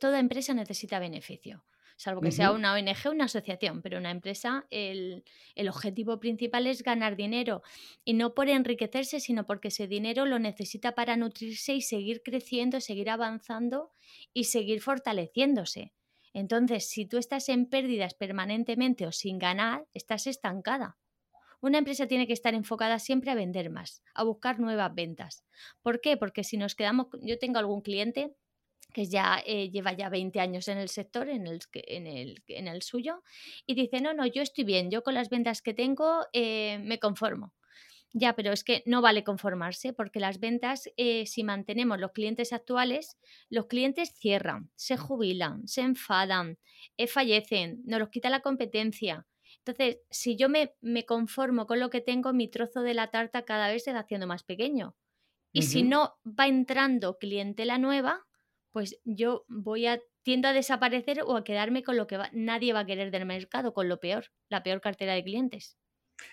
toda 0.00 0.18
empresa 0.18 0.54
necesita 0.54 0.98
beneficio 0.98 1.62
salvo 1.96 2.20
que 2.20 2.30
sea 2.30 2.52
una 2.52 2.74
ONG 2.74 3.06
o 3.06 3.10
una 3.10 3.24
asociación, 3.24 3.82
pero 3.82 3.98
una 3.98 4.10
empresa, 4.10 4.66
el, 4.70 5.24
el, 5.54 5.68
objetivo 5.68 6.20
principal 6.20 6.66
es 6.66 6.82
ganar 6.82 7.16
dinero 7.16 7.62
y 8.04 8.14
no 8.14 8.34
por 8.34 8.48
enriquecerse, 8.48 9.18
sino 9.18 9.46
porque 9.46 9.68
ese 9.68 9.86
dinero 9.86 10.26
lo 10.26 10.38
necesita 10.38 10.92
para 10.92 11.16
nutrirse 11.16 11.74
y 11.74 11.80
seguir 11.80 12.22
creciendo, 12.22 12.80
seguir 12.80 13.10
avanzando 13.10 13.90
y 14.32 14.44
seguir 14.44 14.82
fortaleciéndose. 14.82 15.92
Entonces, 16.34 16.88
si 16.88 17.06
tú 17.06 17.16
estás 17.16 17.48
en 17.48 17.64
pérdidas 17.64 18.12
permanentemente 18.12 19.06
o 19.06 19.12
sin 19.12 19.38
ganar, 19.38 19.86
estás 19.94 20.26
estancada. 20.26 20.98
Una 21.62 21.78
empresa 21.78 22.06
tiene 22.06 22.26
que 22.26 22.34
estar 22.34 22.54
enfocada 22.54 22.98
siempre 22.98 23.30
a 23.30 23.34
vender 23.34 23.70
más, 23.70 24.02
a 24.12 24.22
buscar 24.22 24.60
nuevas 24.60 24.94
ventas. 24.94 25.44
¿Por 25.80 26.02
qué? 26.02 26.18
Porque 26.18 26.44
si 26.44 26.58
nos 26.58 26.74
quedamos, 26.74 27.06
yo 27.22 27.38
tengo 27.38 27.58
algún 27.58 27.80
cliente 27.80 28.34
que 28.96 29.04
ya 29.04 29.42
eh, 29.44 29.68
lleva 29.68 29.92
ya 29.92 30.08
20 30.08 30.40
años 30.40 30.68
en 30.68 30.78
el 30.78 30.88
sector, 30.88 31.28
en 31.28 31.46
el, 31.46 31.60
en, 31.74 32.06
el, 32.06 32.42
en 32.48 32.66
el, 32.66 32.80
suyo, 32.80 33.22
y 33.66 33.74
dice, 33.74 34.00
no, 34.00 34.14
no, 34.14 34.24
yo 34.24 34.40
estoy 34.40 34.64
bien, 34.64 34.90
yo 34.90 35.02
con 35.02 35.12
las 35.12 35.28
ventas 35.28 35.60
que 35.60 35.74
tengo 35.74 36.24
eh, 36.32 36.78
me 36.78 36.98
conformo. 36.98 37.52
Ya, 38.14 38.34
pero 38.34 38.52
es 38.52 38.64
que 38.64 38.82
no 38.86 39.02
vale 39.02 39.22
conformarse 39.22 39.92
porque 39.92 40.18
las 40.18 40.40
ventas, 40.40 40.88
eh, 40.96 41.26
si 41.26 41.44
mantenemos 41.44 42.00
los 42.00 42.12
clientes 42.12 42.54
actuales, 42.54 43.18
los 43.50 43.66
clientes 43.66 44.14
cierran, 44.14 44.70
se 44.76 44.96
jubilan, 44.96 45.68
se 45.68 45.82
enfadan, 45.82 46.56
fallecen, 47.06 47.82
nos 47.84 48.00
los 48.00 48.08
quita 48.08 48.30
la 48.30 48.40
competencia. 48.40 49.26
Entonces, 49.58 49.98
si 50.10 50.38
yo 50.38 50.48
me, 50.48 50.72
me, 50.80 51.04
conformo 51.04 51.66
con 51.66 51.80
lo 51.80 51.90
que 51.90 52.00
tengo, 52.00 52.32
mi 52.32 52.48
trozo 52.48 52.80
de 52.80 52.94
la 52.94 53.10
tarta 53.10 53.44
cada 53.44 53.68
vez 53.68 53.84
se 53.84 53.92
va 53.92 53.98
haciendo 53.98 54.26
más 54.26 54.42
pequeño. 54.42 54.96
Y 55.52 55.62
si 55.62 55.82
no 55.82 56.18
va 56.24 56.46
entrando 56.46 57.18
clientela 57.18 57.78
nueva, 57.78 58.26
pues 58.76 59.00
yo 59.06 59.46
voy 59.48 59.86
a 59.86 60.02
tiendo 60.22 60.48
a 60.48 60.52
desaparecer 60.52 61.22
o 61.22 61.34
a 61.34 61.44
quedarme 61.44 61.82
con 61.82 61.96
lo 61.96 62.06
que 62.06 62.18
nadie 62.32 62.74
va 62.74 62.80
a 62.80 62.84
querer 62.84 63.10
del 63.10 63.24
mercado, 63.24 63.72
con 63.72 63.88
lo 63.88 64.00
peor, 64.00 64.26
la 64.50 64.62
peor 64.62 64.82
cartera 64.82 65.14
de 65.14 65.24
clientes. 65.24 65.78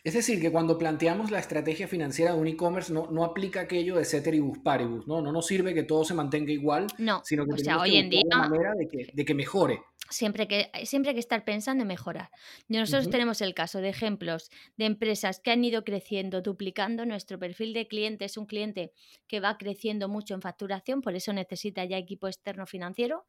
Es 0.04 0.14
decir, 0.14 0.42
que 0.42 0.52
cuando 0.52 0.78
planteamos 0.78 1.32
la 1.32 1.40
estrategia 1.40 1.88
financiera 1.88 2.34
de 2.34 2.42
un 2.42 2.48
e-commerce 2.48 2.92
no, 2.92 3.10
no, 3.12 3.24
aplica 3.24 3.62
aquello 3.62 3.96
de 3.96 4.04
ceteris 4.04 4.44
paribus, 4.62 5.08
¿no? 5.08 5.22
No 5.22 5.32
nos 5.32 5.48
sirve 5.48 5.74
que 5.74 5.84
todo 5.84 6.04
se 6.04 6.16
mantenga 6.16 6.52
igual, 6.52 6.88
sino 7.24 7.46
que 7.46 7.56
tenemos 7.56 7.82
hoy 7.82 7.96
en 7.96 8.10
día, 8.10 8.24
manera 8.30 8.74
de 8.78 8.90
que, 8.90 9.08
de 9.14 9.24
que, 9.24 9.34
mejore. 9.34 9.80
Siempre 10.10 10.48
que, 10.48 10.70
siempre 10.86 11.10
hay 11.10 11.16
que 11.16 11.22
estar 11.22 11.46
pensando 11.46 11.84
en 11.84 11.88
mejorar. 11.88 12.30
Nosotros 12.68 13.10
tenemos 13.10 13.42
el 13.42 13.54
caso 13.54 13.80
de 13.80 13.90
ejemplos 13.90 14.52
de 14.76 14.86
empresas 14.86 15.40
que 15.40 15.52
han 15.52 15.64
ido 15.64 15.84
creciendo, 15.84 16.42
duplicando. 16.42 17.06
Nuestro 17.06 17.40
perfil 17.40 17.74
de 17.74 17.88
cliente 17.88 18.26
es 18.26 18.38
un 18.38 18.46
cliente 18.46 18.92
que 19.28 19.40
va 19.40 19.58
creciendo 19.58 20.10
mucho 20.10 20.34
en 20.34 20.42
facturación, 20.42 21.02
por 21.02 21.16
eso 21.16 21.32
necesita 21.32 21.86
ya 21.86 21.98
equipo 21.98 22.28
externo 22.28 22.66
financiero. 22.66 23.26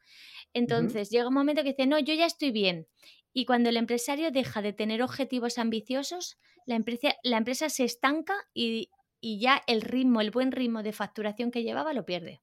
Entonces 0.52 1.11
llega 1.11 1.28
un 1.28 1.35
momento 1.35 1.62
que 1.62 1.71
dice, 1.71 1.87
no, 1.87 1.99
yo 1.99 2.12
ya 2.12 2.26
estoy 2.26 2.50
bien. 2.50 2.87
Y 3.33 3.47
cuando 3.47 3.69
el 3.69 3.76
empresario 3.76 4.31
deja 4.31 4.61
de 4.61 4.73
tener 4.73 5.02
objetivos 5.02 5.59
ambiciosos, 5.59 6.38
la 6.66 6.76
empresa, 6.76 7.14
la 7.23 7.37
empresa 7.37 7.69
se 7.69 7.85
estanca 7.85 8.35
y, 8.52 8.90
ya 9.23 9.62
el 9.66 9.81
ritmo, 9.81 10.21
el 10.21 10.31
buen 10.31 10.52
ritmo 10.52 10.83
de 10.83 10.93
facturación 10.93 11.50
que 11.50 11.62
llevaba 11.62 11.95
lo 11.95 12.04
pierde. 12.04 12.43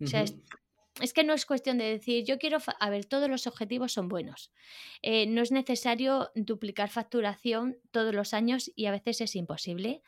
O 0.00 0.06
sea, 0.06 0.22
es, 0.22 0.36
que 1.14 1.24
no 1.24 1.32
es 1.32 1.46
cuestión 1.46 1.78
de 1.78 1.84
decir, 1.84 2.24
yo 2.24 2.38
quiero, 2.38 2.58
a 2.80 2.90
ver, 2.90 3.04
todos 3.04 3.28
los 3.28 3.46
objetivos 3.46 3.92
son 3.92 4.08
buenos. 4.08 4.52
Eh, 5.02 5.26
no 5.26 5.42
es 5.42 5.52
necesario 5.52 6.30
duplicar 6.34 6.88
facturación 6.90 7.78
todos 7.90 8.14
los 8.14 8.34
años 8.34 8.70
y 8.74 8.86
a 8.86 8.90
veces 8.90 9.20
es 9.20 9.36
imposible, 9.36 10.02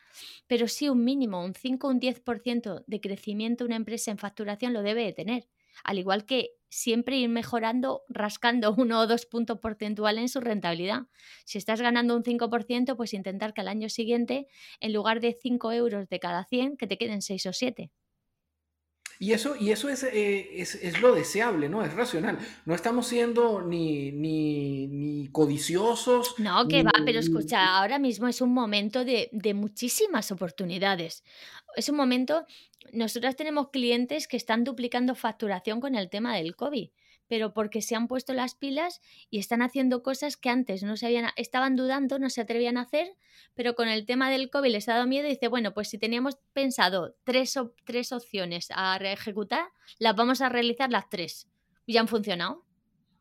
pero 0.47 0.69
sí 0.69 0.89
un 0.89 1.05
mínimo, 1.05 1.45
un 1.45 1.55
5 1.55 1.87
o 1.87 1.91
un 1.91 2.01
10% 2.01 2.85
de 2.87 3.01
crecimiento 3.01 3.65
una 3.65 3.77
empresa 3.77 4.11
en 4.11 4.19
facturación 4.19 4.73
lo 4.73 4.83
debe 4.83 5.05
de 5.05 5.13
tener 5.13 5.49
al 5.85 5.99
igual 5.99 6.27
que 6.27 6.51
siempre 6.69 7.17
ir 7.17 7.29
mejorando, 7.29 8.03
rascando 8.09 8.75
uno 8.79 9.01
o 9.01 9.07
dos 9.07 9.27
puntos 9.27 9.59
porcentuales 9.59 10.23
en 10.23 10.29
su 10.29 10.41
rentabilidad. 10.41 11.03
Si 11.45 11.59
estás 11.59 11.81
ganando 11.81 12.17
un 12.17 12.23
5%, 12.23 12.97
pues 12.97 13.15
intentar 13.15 13.55
que 13.55 13.61
al 13.61 13.69
año 13.69 13.89
siguiente, 13.89 14.47
en 14.81 14.93
lugar 14.93 15.21
de 15.21 15.37
5 15.41 15.73
euros 15.73 16.09
de 16.09 16.21
cada 16.21 16.45
100, 16.45 16.77
que 16.77 16.87
te 16.87 16.99
queden 16.99 17.23
6 17.23 17.47
o 17.47 17.53
7. 17.53 17.91
Y 19.23 19.35
eso, 19.35 19.55
y 19.55 19.71
eso 19.71 19.91
eh, 19.91 20.51
es, 20.63 20.77
es, 20.77 21.03
lo 21.03 21.15
deseable, 21.15 21.69
¿no? 21.69 21.85
Es 21.85 21.93
racional. 21.93 22.39
No 22.65 22.75
estamos 22.75 23.07
siendo 23.07 23.61
ni, 23.61 24.11
ni, 24.13 25.29
codiciosos. 25.31 26.37
No, 26.39 26.67
que 26.67 26.83
va, 26.83 26.93
pero 27.05 27.19
escucha, 27.19 27.77
ahora 27.77 27.99
mismo 27.99 28.29
es 28.29 28.41
un 28.41 28.55
momento 28.55 29.05
de, 29.05 29.29
de 29.33 29.53
muchísimas 29.53 30.33
oportunidades. 30.33 31.23
Es 31.77 31.91
un 31.91 31.97
momento 31.97 32.47
nosotras 32.93 33.37
tenemos 33.37 33.69
clientes 33.69 34.27
que 34.27 34.37
están 34.37 34.65
duplicando 34.65 35.15
facturación 35.15 35.81
con 35.81 35.95
el 35.95 36.09
tema 36.09 36.37
del 36.37 36.57
COVID, 36.57 36.89
pero 37.31 37.55
porque 37.55 37.81
se 37.81 37.95
han 37.95 38.09
puesto 38.09 38.35
las 38.35 38.57
pilas 38.57 39.01
y 39.31 39.39
están 39.39 39.63
haciendo 39.63 40.03
cosas 40.03 40.37
que 40.37 40.51
antes 40.51 40.83
no 40.83 40.97
se 40.97 41.07
habían, 41.07 41.31
estaban 41.37 41.77
dudando, 41.77 42.19
no 42.19 42.29
se 42.29 42.41
atrevían 42.41 42.77
a 42.77 42.83
hacer, 42.83 43.17
pero 43.55 43.77
con 43.77 43.87
el 43.87 44.05
tema 44.05 44.33
del 44.33 44.51
COVID 44.51 44.73
les 44.73 44.89
ha 44.89 44.95
dado 44.95 45.07
miedo 45.07 45.29
y 45.29 45.31
dice, 45.31 45.47
bueno, 45.47 45.73
pues 45.73 45.89
si 45.89 45.97
teníamos 45.97 46.39
pensado 46.53 47.15
tres, 47.23 47.55
tres 47.85 48.11
opciones 48.11 48.67
a 48.75 48.97
ejecutar, 48.97 49.69
las 50.01 50.17
vamos 50.17 50.41
a 50.41 50.49
realizar 50.49 50.91
las 50.91 51.09
tres. 51.09 51.49
Y 51.87 51.99
han 51.99 52.09
funcionado. 52.09 52.67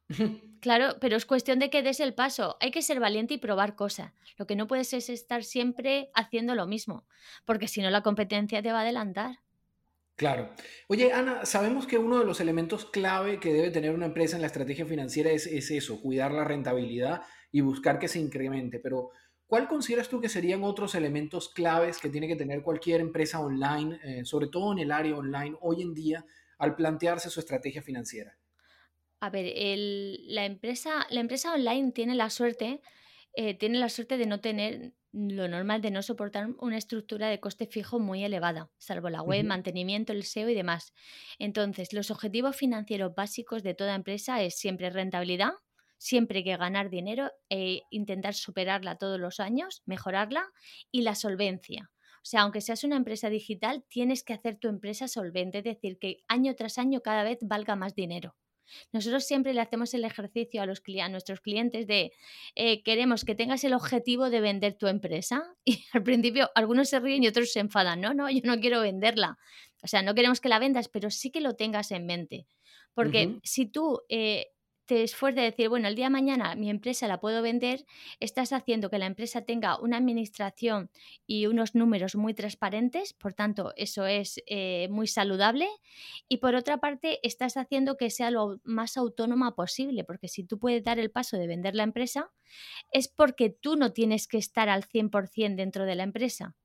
Claro, 0.62 0.98
pero 1.00 1.16
es 1.16 1.26
cuestión 1.26 1.58
de 1.60 1.70
que 1.70 1.84
des 1.84 2.02
el 2.02 2.14
paso. 2.14 2.58
Hay 2.60 2.72
que 2.72 2.82
ser 2.82 3.00
valiente 3.00 3.36
y 3.36 3.38
probar 3.38 3.78
cosas. 3.78 4.12
Lo 4.36 4.46
que 4.46 4.58
no 4.58 4.68
puedes 4.68 4.92
es 4.92 5.10
estar 5.10 5.46
siempre 5.46 6.10
haciendo 6.14 6.54
lo 6.54 6.68
mismo, 6.68 7.08
porque 7.46 7.70
si 7.70 7.82
no 7.82 7.90
la 7.90 8.04
competencia 8.04 8.62
te 8.62 8.74
va 8.74 8.80
a 8.80 8.82
adelantar. 8.82 9.40
Claro. 10.20 10.54
Oye, 10.90 11.14
Ana, 11.14 11.46
sabemos 11.46 11.88
que 11.88 11.98
uno 11.98 12.20
de 12.20 12.26
los 12.26 12.42
elementos 12.42 12.86
clave 12.86 13.40
que 13.40 13.54
debe 13.54 13.72
tener 13.72 13.92
una 13.92 14.08
empresa 14.08 14.36
en 14.36 14.42
la 14.42 14.48
estrategia 14.48 14.86
financiera 14.86 15.32
es, 15.32 15.48
eso, 15.48 16.02
cuidar 16.02 16.34
la 16.34 16.44
rentabilidad 16.44 17.22
y 17.54 17.62
buscar 17.62 18.00
que 18.00 18.10
se 18.10 18.20
incremente, 18.20 18.80
pero 18.80 19.12
¿cuál 19.48 19.70
consideras 19.70 20.10
tú 20.10 20.20
que 20.20 20.28
serían 20.28 20.66
otros 20.66 20.94
elementos 20.94 21.48
claves 21.48 22.00
que 22.00 22.10
tiene 22.10 22.28
que 22.28 22.36
tener 22.36 22.64
cualquier 22.64 23.00
empresa 23.00 23.40
online, 23.40 23.98
eh, 24.04 24.26
sobre 24.26 24.48
todo 24.48 24.74
en 24.74 24.80
el 24.80 24.92
área 24.92 25.16
online 25.16 25.56
hoy 25.62 25.84
en 25.84 25.94
día, 25.94 26.26
al 26.58 26.76
plantearse 26.76 27.30
su 27.30 27.40
estrategia 27.40 27.82
financiera? 27.82 28.38
A 29.22 29.30
ver, 29.30 29.46
la, 29.56 30.44
empresa, 30.44 31.08
la 31.12 31.22
empresa 31.22 31.54
online 31.54 31.94
tiene 31.94 32.16
la 32.16 32.30
suerte, 32.30 32.82
eh, 33.32 33.54
tiene 33.54 33.80
la 33.80 33.88
suerte 33.88 34.18
de 34.18 34.26
no 34.26 34.42
tener 34.42 34.92
lo 35.12 35.48
normal 35.48 35.82
de 35.82 35.92
no 35.92 36.02
soportar 36.04 36.50
una 36.60 36.78
estructura 36.78 37.28
de 37.30 37.40
coste 37.40 37.66
fijo 37.68 38.00
muy 38.00 38.24
elevada, 38.24 38.72
salvo 38.78 39.10
la 39.10 39.22
web, 39.22 39.46
mantenimiento, 39.46 40.14
el 40.14 40.20
SEO 40.24 40.50
y 40.50 40.56
demás. 40.56 40.94
Entonces, 41.40 41.94
los 41.94 42.12
objetivos 42.12 42.56
financieros 42.56 43.14
básicos 43.16 43.64
de 43.64 43.74
toda 43.74 43.96
empresa 43.96 44.42
es 44.44 44.58
siempre 44.58 44.90
rentabilidad, 44.90 45.54
siempre 45.98 46.44
que 46.44 46.58
ganar 46.58 46.90
dinero 46.90 47.32
e 47.50 47.82
intentar 47.90 48.34
superarla 48.34 48.98
todos 48.98 49.20
los 49.20 49.40
años, 49.40 49.82
mejorarla 49.86 50.48
y 50.92 51.02
la 51.02 51.16
solvencia. 51.16 51.92
O 52.18 52.26
sea, 52.30 52.42
aunque 52.42 52.62
seas 52.62 52.84
una 52.84 52.98
empresa 52.98 53.30
digital, 53.30 53.86
tienes 53.90 54.24
que 54.24 54.34
hacer 54.34 54.58
tu 54.58 54.68
empresa 54.68 55.08
solvente, 55.08 55.60
es 55.60 55.64
decir, 55.64 55.98
que 56.00 56.18
año 56.28 56.56
tras 56.56 56.78
año 56.78 57.02
cada 57.02 57.24
vez 57.24 57.40
valga 57.42 57.76
más 57.76 57.96
dinero. 57.96 58.36
Nosotros 58.92 59.26
siempre 59.26 59.54
le 59.54 59.62
hacemos 59.62 59.94
el 59.94 60.06
ejercicio 60.06 60.62
a, 60.62 60.66
los, 60.66 60.82
a 61.02 61.10
nuestros 61.10 61.42
clientes 61.42 61.88
de 61.88 62.12
eh, 62.56 62.84
queremos 62.84 63.26
que 63.26 63.36
tengas 63.36 63.64
el 63.64 63.74
objetivo 63.74 64.30
de 64.30 64.42
vender 64.42 64.76
tu 64.76 64.88
empresa 64.88 65.44
y 65.66 65.86
al 65.94 66.04
principio 66.04 66.50
algunos 66.56 66.90
se 66.90 67.00
ríen 67.00 67.24
y 67.24 67.28
otros 67.28 67.52
se 67.52 67.60
enfadan. 67.60 68.02
No, 68.02 68.14
no, 68.14 68.30
yo 68.30 68.42
no 68.44 68.60
quiero 68.60 68.82
venderla. 68.82 69.38
O 69.82 69.88
sea, 69.88 70.02
no 70.02 70.14
queremos 70.14 70.42
que 70.42 70.50
la 70.50 70.60
vendas, 70.60 70.90
pero 70.90 71.10
sí 71.10 71.32
que 71.32 71.42
lo 71.42 71.56
tengas 71.56 71.92
en 71.92 72.06
mente. 72.06 72.48
Porque 72.94 73.40
si 73.44 73.66
tú 73.66 74.02
eh, 74.10 74.48
te 74.90 75.04
esfuerces 75.04 75.36
de 75.36 75.52
decir, 75.52 75.70
bueno, 75.70 75.88
el 75.88 75.94
día 75.94 76.08
de 76.08 76.10
mañana 76.10 76.56
mi 76.56 76.68
empresa 76.68 77.08
la 77.08 77.20
puedo 77.20 77.44
vender, 77.44 77.86
estás 78.20 78.54
haciendo 78.54 78.90
que 78.90 78.98
la 78.98 79.06
empresa 79.06 79.46
tenga 79.46 79.80
una 79.80 79.98
administración 79.98 80.90
y 81.28 81.46
unos 81.46 81.76
números 81.76 82.16
muy 82.16 82.34
transparentes, 82.34 83.14
por 83.14 83.36
tanto, 83.36 83.72
eso 83.76 84.08
es 84.08 84.42
eh, 84.48 84.88
muy 84.90 85.06
saludable. 85.06 85.68
Y 86.28 86.38
por 86.38 86.56
otra 86.56 86.80
parte, 86.80 87.20
estás 87.22 87.56
haciendo 87.56 87.98
que 87.98 88.10
sea 88.10 88.32
lo 88.32 88.62
más 88.64 88.98
autónoma 88.98 89.54
posible, 89.54 90.04
porque 90.06 90.28
si 90.28 90.44
tú 90.44 90.58
puedes 90.58 90.84
dar 90.84 90.98
el 90.98 91.12
paso 91.12 91.38
de 91.38 91.46
vender 91.46 91.76
la 91.76 91.84
empresa, 91.84 92.32
es 92.92 93.08
porque 93.08 93.52
tú 93.52 93.76
no 93.76 93.94
tienes 93.94 94.28
que 94.28 94.40
estar 94.40 94.70
al 94.70 94.86
100% 94.86 95.56
dentro 95.56 95.86
de 95.86 95.94
la 95.94 96.02
empresa. 96.02 96.56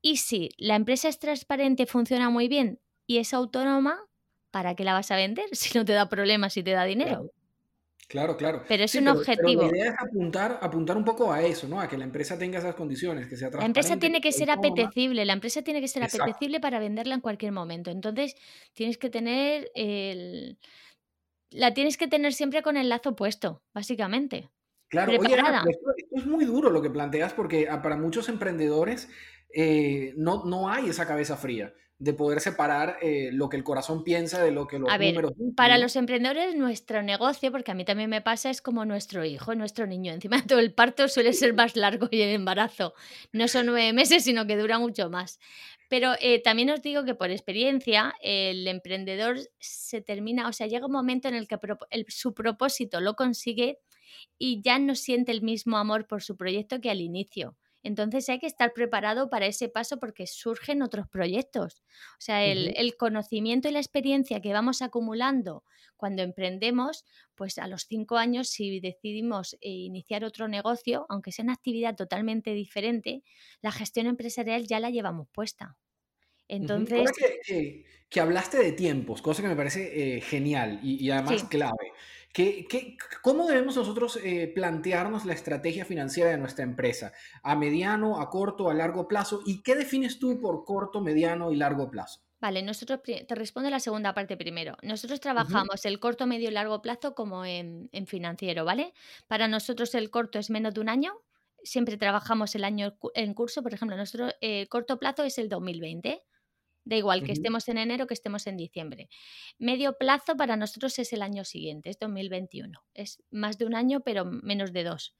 Y 0.00 0.16
si 0.16 0.48
la 0.56 0.76
empresa 0.76 1.10
es 1.10 1.18
transparente, 1.18 1.84
funciona 1.84 2.30
muy 2.30 2.48
bien 2.48 2.80
y 3.06 3.18
es 3.18 3.34
autónoma, 3.34 4.00
¿para 4.50 4.74
qué 4.74 4.84
la 4.84 4.94
vas 4.94 5.10
a 5.10 5.16
vender 5.16 5.44
si 5.52 5.76
no 5.76 5.84
te 5.84 5.92
da 5.92 6.08
problemas 6.08 6.56
y 6.56 6.62
te 6.62 6.70
da 6.70 6.84
dinero? 6.84 7.30
Claro, 8.10 8.36
claro. 8.36 8.64
Pero 8.66 8.82
es 8.82 8.94
un 8.96 9.06
objetivo. 9.06 9.62
la 9.62 9.68
idea 9.68 9.92
es 9.92 9.94
apuntar, 9.96 10.58
apuntar 10.60 10.96
un 10.96 11.04
poco 11.04 11.32
a 11.32 11.42
eso, 11.42 11.68
¿no? 11.68 11.80
A 11.80 11.88
que 11.88 11.96
la 11.96 12.02
empresa 12.02 12.36
tenga 12.36 12.58
esas 12.58 12.74
condiciones, 12.74 13.28
que 13.28 13.36
sea 13.36 13.50
La 13.50 13.64
empresa 13.64 13.98
tiene 13.98 14.20
que 14.20 14.32
ser 14.32 14.50
apetecible, 14.50 15.24
la 15.24 15.32
empresa 15.32 15.62
tiene 15.62 15.80
que 15.80 15.86
ser 15.86 16.02
apetecible 16.02 16.58
para 16.58 16.80
venderla 16.80 17.14
en 17.14 17.20
cualquier 17.20 17.52
momento. 17.52 17.92
Entonces, 17.92 18.34
tienes 18.72 18.98
que 18.98 19.10
tener 19.10 19.70
el 19.76 20.58
la 21.50 21.72
tienes 21.72 21.96
que 21.96 22.08
tener 22.08 22.32
siempre 22.32 22.62
con 22.62 22.76
el 22.76 22.88
lazo 22.88 23.14
puesto, 23.14 23.62
básicamente. 23.72 24.50
Claro, 24.88 25.12
oye, 25.12 25.36
esto, 25.36 25.90
es 26.10 26.26
muy 26.26 26.44
duro 26.44 26.70
lo 26.70 26.82
que 26.82 26.90
planteas 26.90 27.32
porque 27.32 27.68
ah, 27.68 27.80
para 27.80 27.96
muchos 27.96 28.28
emprendedores 28.28 29.08
eh, 29.54 30.14
no, 30.16 30.44
no 30.46 30.68
hay 30.68 30.88
esa 30.88 31.06
cabeza 31.06 31.36
fría 31.36 31.72
de 32.00 32.14
poder 32.14 32.40
separar 32.40 32.96
eh, 33.02 33.28
lo 33.30 33.50
que 33.50 33.58
el 33.58 33.62
corazón 33.62 34.02
piensa 34.02 34.42
de 34.42 34.50
lo 34.50 34.66
que 34.66 34.78
los 34.78 34.90
a 34.90 34.96
ver, 34.96 35.14
Para 35.54 35.76
los 35.76 35.96
emprendedores, 35.96 36.56
nuestro 36.56 37.02
negocio, 37.02 37.52
porque 37.52 37.72
a 37.72 37.74
mí 37.74 37.84
también 37.84 38.08
me 38.08 38.22
pasa, 38.22 38.48
es 38.48 38.62
como 38.62 38.86
nuestro 38.86 39.22
hijo, 39.22 39.54
nuestro 39.54 39.86
niño. 39.86 40.10
Encima 40.10 40.42
todo 40.46 40.60
el 40.60 40.72
parto 40.72 41.08
suele 41.08 41.34
ser 41.34 41.52
más 41.52 41.76
largo 41.76 42.08
y 42.10 42.22
el 42.22 42.30
embarazo. 42.30 42.94
No 43.32 43.48
son 43.48 43.66
nueve 43.66 43.92
meses, 43.92 44.24
sino 44.24 44.46
que 44.46 44.56
dura 44.56 44.78
mucho 44.78 45.10
más. 45.10 45.38
Pero 45.90 46.12
eh, 46.22 46.40
también 46.42 46.70
os 46.70 46.80
digo 46.80 47.04
que 47.04 47.14
por 47.14 47.30
experiencia, 47.30 48.14
el 48.22 48.66
emprendedor 48.66 49.36
se 49.58 50.00
termina, 50.00 50.48
o 50.48 50.54
sea, 50.54 50.68
llega 50.68 50.86
un 50.86 50.92
momento 50.92 51.28
en 51.28 51.34
el 51.34 51.46
que 51.48 51.58
su 52.08 52.32
propósito 52.32 53.02
lo 53.02 53.14
consigue 53.14 53.78
y 54.38 54.62
ya 54.62 54.78
no 54.78 54.94
siente 54.94 55.32
el 55.32 55.42
mismo 55.42 55.76
amor 55.76 56.06
por 56.06 56.22
su 56.22 56.34
proyecto 56.36 56.80
que 56.80 56.90
al 56.90 57.02
inicio. 57.02 57.56
Entonces 57.82 58.28
hay 58.28 58.38
que 58.38 58.46
estar 58.46 58.72
preparado 58.72 59.30
para 59.30 59.46
ese 59.46 59.68
paso 59.68 59.98
porque 59.98 60.26
surgen 60.26 60.82
otros 60.82 61.08
proyectos. 61.08 61.82
O 62.18 62.20
sea, 62.20 62.44
el, 62.44 62.96
conocimiento 62.98 63.68
y 63.68 63.72
la 63.72 63.78
experiencia 63.78 64.40
que 64.40 64.52
vamos 64.52 64.82
acumulando 64.82 65.64
cuando 65.96 66.22
emprendemos, 66.22 67.04
pues 67.34 67.58
a 67.58 67.66
los 67.66 67.86
cinco 67.86 68.16
años, 68.16 68.48
si 68.48 68.80
decidimos 68.80 69.54
eh, 69.54 69.70
iniciar 69.70 70.24
otro 70.24 70.48
negocio, 70.48 71.06
aunque 71.08 71.32
sea 71.32 71.42
una 71.42 71.54
actividad 71.54 71.96
totalmente 71.96 72.52
diferente, 72.52 73.22
la 73.62 73.72
gestión 73.72 74.06
empresarial 74.06 74.66
ya 74.66 74.80
la 74.80 74.90
llevamos 74.90 75.28
puesta. 75.30 75.76
Entonces... 76.48 77.10
que, 77.46 78.20
hablaste 78.20 78.58
de 78.58 78.72
tiempos, 78.72 79.22
cosa 79.22 79.40
que 79.40 79.48
me 79.48 79.56
parece 79.56 80.16
eh, 80.16 80.20
genial 80.20 80.80
y, 80.82 81.08
además 81.10 81.44
clave. 81.44 81.92
¿Qué, 82.32 82.96
cómo 83.22 83.46
debemos 83.46 83.76
nosotros 83.76 84.18
eh, 84.22 84.52
plantearnos 84.54 85.24
la 85.24 85.32
estrategia 85.32 85.84
financiera 85.84 86.30
de 86.30 86.38
nuestra 86.38 86.64
empresa? 86.64 87.12
¿A 87.42 87.56
mediano, 87.56 88.20
a 88.20 88.30
corto, 88.30 88.70
a 88.70 88.74
largo 88.74 89.08
plazo? 89.08 89.40
¿Y 89.44 89.62
qué 89.62 89.74
defines 89.74 90.18
tú 90.18 90.40
por 90.40 90.64
corto, 90.64 91.00
mediano 91.00 91.50
y 91.50 91.56
largo 91.56 91.90
plazo? 91.90 92.20
Vale, 92.40 92.62
nosotros 92.62 93.00
te 93.02 93.34
respondo 93.34 93.68
la 93.68 93.80
segunda 93.80 94.14
parte 94.14 94.36
primero. 94.36 94.76
Nosotros 94.82 95.20
trabajamos 95.20 95.84
el 95.84 96.00
corto, 96.00 96.26
medio 96.26 96.48
y 96.48 96.52
largo 96.52 96.80
plazo 96.80 97.14
como 97.14 97.44
en, 97.44 97.90
financiero, 98.06 98.64
¿vale? 98.64 98.94
Para 99.28 99.46
nosotros 99.46 99.94
el 99.94 100.08
corto 100.08 100.38
es 100.38 100.48
menos 100.48 100.72
de 100.72 100.80
un 100.80 100.88
año. 100.88 101.12
Siempre 101.62 101.98
trabajamos 101.98 102.54
el 102.54 102.64
año 102.64 102.96
en 103.14 103.34
curso, 103.34 103.62
por 103.62 103.74
ejemplo, 103.74 103.94
nuestro 103.94 104.28
eh, 104.40 104.66
corto 104.68 104.98
plazo 104.98 105.22
es 105.24 105.36
el 105.36 105.50
2020. 105.50 106.22
Da 106.84 106.96
igual 106.96 107.22
que 107.22 107.32
estemos 107.32 107.68
en 107.68 107.78
enero 107.78 108.06
que 108.06 108.14
estemos 108.14 108.46
en 108.46 108.56
diciembre. 108.56 109.08
Medio 109.58 109.98
plazo 109.98 110.36
para 110.36 110.56
nosotros 110.56 110.98
es 110.98 111.12
el 111.12 111.22
año 111.22 111.44
siguiente, 111.44 111.90
es 111.90 111.98
2021. 111.98 112.82
Es 112.94 113.22
más 113.30 113.58
de 113.58 113.66
un 113.66 113.74
año, 113.74 114.00
pero 114.00 114.24
menos 114.24 114.72
de 114.72 114.84
dos. 114.84 115.14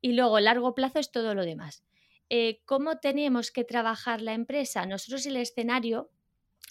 Y 0.00 0.12
luego 0.12 0.40
largo 0.40 0.74
plazo 0.74 0.98
es 0.98 1.10
todo 1.10 1.34
lo 1.34 1.44
demás. 1.44 1.84
Eh, 2.28 2.62
¿Cómo 2.64 2.98
tenemos 2.98 3.50
que 3.50 3.64
trabajar 3.64 4.22
la 4.22 4.34
empresa? 4.34 4.86
Nosotros 4.86 5.26
el 5.26 5.36
escenario, 5.36 6.10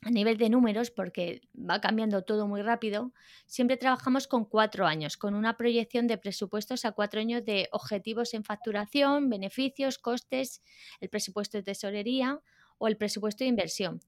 a 0.04 0.10
nivel 0.10 0.38
de 0.38 0.50
números, 0.50 0.90
porque 0.90 1.42
va 1.54 1.82
cambiando 1.82 2.24
todo 2.24 2.48
muy 2.48 2.62
rápido, 2.62 3.12
siempre 3.46 3.76
trabajamos 3.76 4.28
con 4.28 4.46
cuatro 4.46 4.88
años, 4.88 5.18
con 5.18 5.36
una 5.36 5.58
proyección 5.58 6.08
de 6.08 6.18
presupuestos 6.18 6.86
a 6.86 6.94
cuatro 6.94 7.20
años 7.20 7.44
de 7.44 7.68
objetivos 7.74 8.34
en 8.34 8.46
facturación, 8.46 9.30
beneficios, 9.30 9.98
costes, 9.98 10.64
el 11.02 11.10
presupuesto 11.10 11.58
de 11.58 11.64
tesorería 11.64 12.40
o 12.80 12.88
el 12.88 12.98
presupuesto 12.98 13.44
de 13.44 13.50
inversión. 13.50 14.02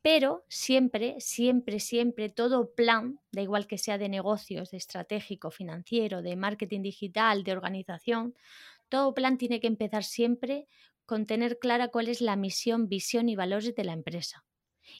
Pero 0.00 0.44
siempre, 0.48 1.16
siempre, 1.18 1.80
siempre 1.80 2.28
todo 2.28 2.72
plan, 2.74 3.18
da 3.32 3.42
igual 3.42 3.66
que 3.66 3.78
sea 3.78 3.98
de 3.98 4.08
negocios, 4.08 4.70
de 4.70 4.76
estratégico, 4.76 5.50
financiero, 5.50 6.22
de 6.22 6.36
marketing 6.36 6.82
digital, 6.82 7.42
de 7.42 7.52
organización, 7.52 8.34
todo 8.88 9.12
plan 9.12 9.36
tiene 9.36 9.60
que 9.60 9.66
empezar 9.66 10.04
siempre 10.04 10.68
con 11.04 11.26
tener 11.26 11.58
clara 11.58 11.88
cuál 11.88 12.08
es 12.08 12.20
la 12.20 12.36
misión, 12.36 12.88
visión 12.88 13.28
y 13.28 13.36
valores 13.36 13.74
de 13.74 13.84
la 13.84 13.92
empresa. 13.92 14.44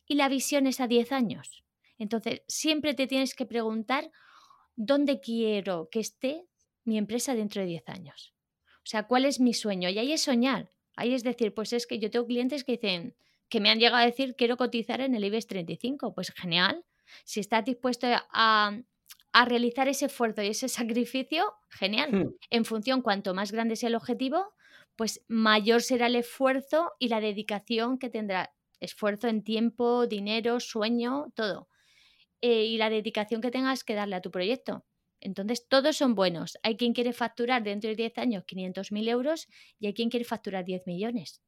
Y 0.06 0.14
la 0.14 0.28
visión 0.28 0.66
es 0.66 0.80
a 0.80 0.88
10 0.88 1.12
años. 1.12 1.64
Entonces, 1.98 2.42
siempre 2.48 2.94
te 2.94 3.06
tienes 3.06 3.34
que 3.34 3.46
preguntar 3.46 4.10
dónde 4.76 5.20
quiero 5.20 5.88
que 5.90 6.00
esté 6.00 6.46
mi 6.84 6.98
empresa 6.98 7.34
dentro 7.34 7.60
de 7.60 7.68
10 7.68 7.88
años. 7.88 8.34
O 8.78 8.86
sea, 8.90 9.06
¿cuál 9.06 9.24
es 9.24 9.40
mi 9.40 9.52
sueño? 9.54 9.88
Y 9.90 9.98
ahí 9.98 10.12
es 10.12 10.22
soñar. 10.22 10.70
Ahí 10.96 11.14
es 11.14 11.22
decir, 11.22 11.54
pues 11.54 11.72
es 11.72 11.86
que 11.86 11.98
yo 11.98 12.10
tengo 12.10 12.26
clientes 12.26 12.64
que 12.64 12.72
dicen, 12.72 13.14
que 13.48 13.60
me 13.60 13.70
han 13.70 13.78
llegado 13.78 14.02
a 14.02 14.06
decir, 14.06 14.34
quiero 14.36 14.56
cotizar 14.56 15.00
en 15.00 15.14
el 15.14 15.24
IBEX 15.24 15.46
35. 15.46 16.14
Pues 16.14 16.30
genial. 16.32 16.84
Si 17.24 17.40
estás 17.40 17.64
dispuesto 17.64 18.06
a, 18.30 18.78
realizar 19.46 19.88
ese 19.88 20.06
esfuerzo 20.06 20.42
y 20.42 20.48
ese 20.48 20.68
sacrificio, 20.68 21.54
genial. 21.70 22.10
Hmm. 22.12 22.34
En 22.50 22.64
función, 22.64 23.02
cuanto 23.02 23.34
más 23.34 23.52
grande 23.52 23.76
sea 23.76 23.88
el 23.88 23.94
objetivo, 23.94 24.54
pues 24.96 25.24
mayor 25.28 25.82
será 25.82 26.08
el 26.08 26.16
esfuerzo 26.16 26.92
y 26.98 27.08
la 27.08 27.20
dedicación 27.20 27.98
que 27.98 28.10
tendrá. 28.10 28.52
Esfuerzo 28.80 29.28
en 29.28 29.42
tiempo, 29.42 30.06
dinero, 30.06 30.60
sueño, 30.60 31.32
todo. 31.34 31.68
Eh, 32.40 32.66
y 32.66 32.78
la 32.78 32.90
dedicación 32.90 33.40
que 33.40 33.50
tengas 33.50 33.82
que 33.82 33.94
darle 33.94 34.16
a 34.16 34.20
tu 34.20 34.30
proyecto. 34.30 34.84
Entonces, 35.20 35.66
todos 35.68 35.96
son 35.96 36.14
buenos. 36.14 36.58
Hay 36.62 36.76
quien 36.76 36.92
quiere 36.92 37.12
facturar 37.12 37.64
dentro 37.64 37.90
de 37.90 37.96
10 37.96 38.18
años 38.18 38.44
500.000 38.44 39.08
euros 39.08 39.48
y 39.80 39.88
hay 39.88 39.94
quien 39.94 40.10
quiere 40.10 40.24
facturar 40.24 40.64
10 40.64 40.86
millones. 40.86 41.42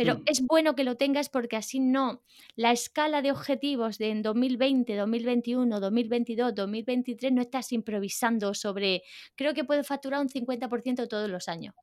Pero 0.00 0.16
mm. 0.16 0.22
es 0.24 0.40
bueno 0.40 0.74
que 0.74 0.82
lo 0.82 0.96
tengas 0.96 1.28
porque 1.28 1.56
así 1.56 1.78
no. 1.78 2.22
La 2.56 2.72
escala 2.72 3.20
de 3.20 3.32
objetivos 3.32 3.98
de 3.98 4.08
en 4.08 4.22
2020, 4.22 4.96
2021, 4.96 5.78
2022, 5.78 6.54
2023 6.54 7.32
no 7.32 7.42
estás 7.42 7.70
improvisando 7.70 8.54
sobre, 8.54 9.02
creo 9.34 9.52
que 9.52 9.64
puedo 9.64 9.84
facturar 9.84 10.22
un 10.22 10.30
50% 10.30 11.06
todos 11.06 11.28
los 11.28 11.48
años. 11.48 11.74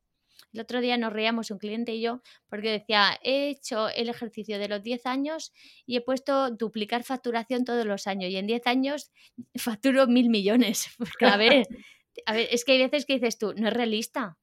El 0.52 0.62
otro 0.62 0.80
día 0.80 0.96
nos 0.96 1.12
reíamos 1.12 1.52
un 1.52 1.58
cliente 1.58 1.94
y 1.94 2.00
yo 2.00 2.20
porque 2.48 2.72
decía, 2.72 3.20
he 3.22 3.50
hecho 3.50 3.88
el 3.88 4.08
ejercicio 4.08 4.58
de 4.58 4.66
los 4.66 4.82
10 4.82 5.06
años 5.06 5.52
y 5.86 5.94
he 5.94 6.00
puesto 6.00 6.50
duplicar 6.50 7.04
facturación 7.04 7.64
todos 7.64 7.86
los 7.86 8.08
años 8.08 8.32
y 8.32 8.36
en 8.36 8.48
10 8.48 8.66
años 8.66 9.12
facturo 9.54 10.08
mil 10.08 10.28
millones. 10.28 10.88
Porque, 10.98 11.26
a 11.26 11.36
ver, 11.36 11.68
a 12.26 12.32
ver, 12.32 12.48
es 12.50 12.64
que 12.64 12.72
hay 12.72 12.78
veces 12.78 13.06
que 13.06 13.14
dices 13.14 13.38
tú, 13.38 13.54
no 13.54 13.68
es 13.68 13.74
realista. 13.74 14.38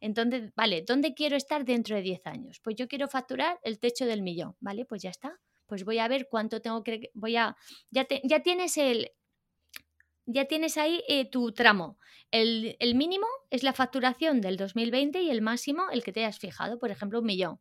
Entonces, 0.00 0.52
vale, 0.54 0.82
¿dónde 0.86 1.14
quiero 1.14 1.36
estar 1.36 1.64
dentro 1.64 1.96
de 1.96 2.02
10 2.02 2.26
años? 2.26 2.60
Pues 2.60 2.76
yo 2.76 2.88
quiero 2.88 3.08
facturar 3.08 3.60
el 3.62 3.78
techo 3.78 4.06
del 4.06 4.22
millón, 4.22 4.56
¿vale? 4.60 4.84
Pues 4.84 5.02
ya 5.02 5.10
está. 5.10 5.38
Pues 5.66 5.84
voy 5.84 5.98
a 5.98 6.08
ver 6.08 6.28
cuánto 6.28 6.60
tengo 6.60 6.82
que... 6.82 7.10
Voy 7.14 7.36
a... 7.36 7.56
Ya, 7.90 8.06
ya 8.24 8.40
tienes 8.40 8.76
el, 8.78 9.12
ya 10.32 10.44
tienes 10.46 10.76
ahí 10.76 11.02
eh, 11.08 11.24
tu 11.24 11.52
tramo. 11.52 11.98
El, 12.30 12.76
mínimo 12.94 13.26
es 13.50 13.62
la 13.62 13.72
facturación 13.72 14.40
del 14.40 14.56
2020 14.56 15.22
y 15.22 15.30
el 15.30 15.42
máximo 15.42 15.90
el 15.90 16.04
que 16.04 16.12
te 16.12 16.20
hayas 16.20 16.38
fijado, 16.38 16.78
por 16.78 16.90
ejemplo, 16.90 17.18
un 17.18 17.26
millón. 17.26 17.58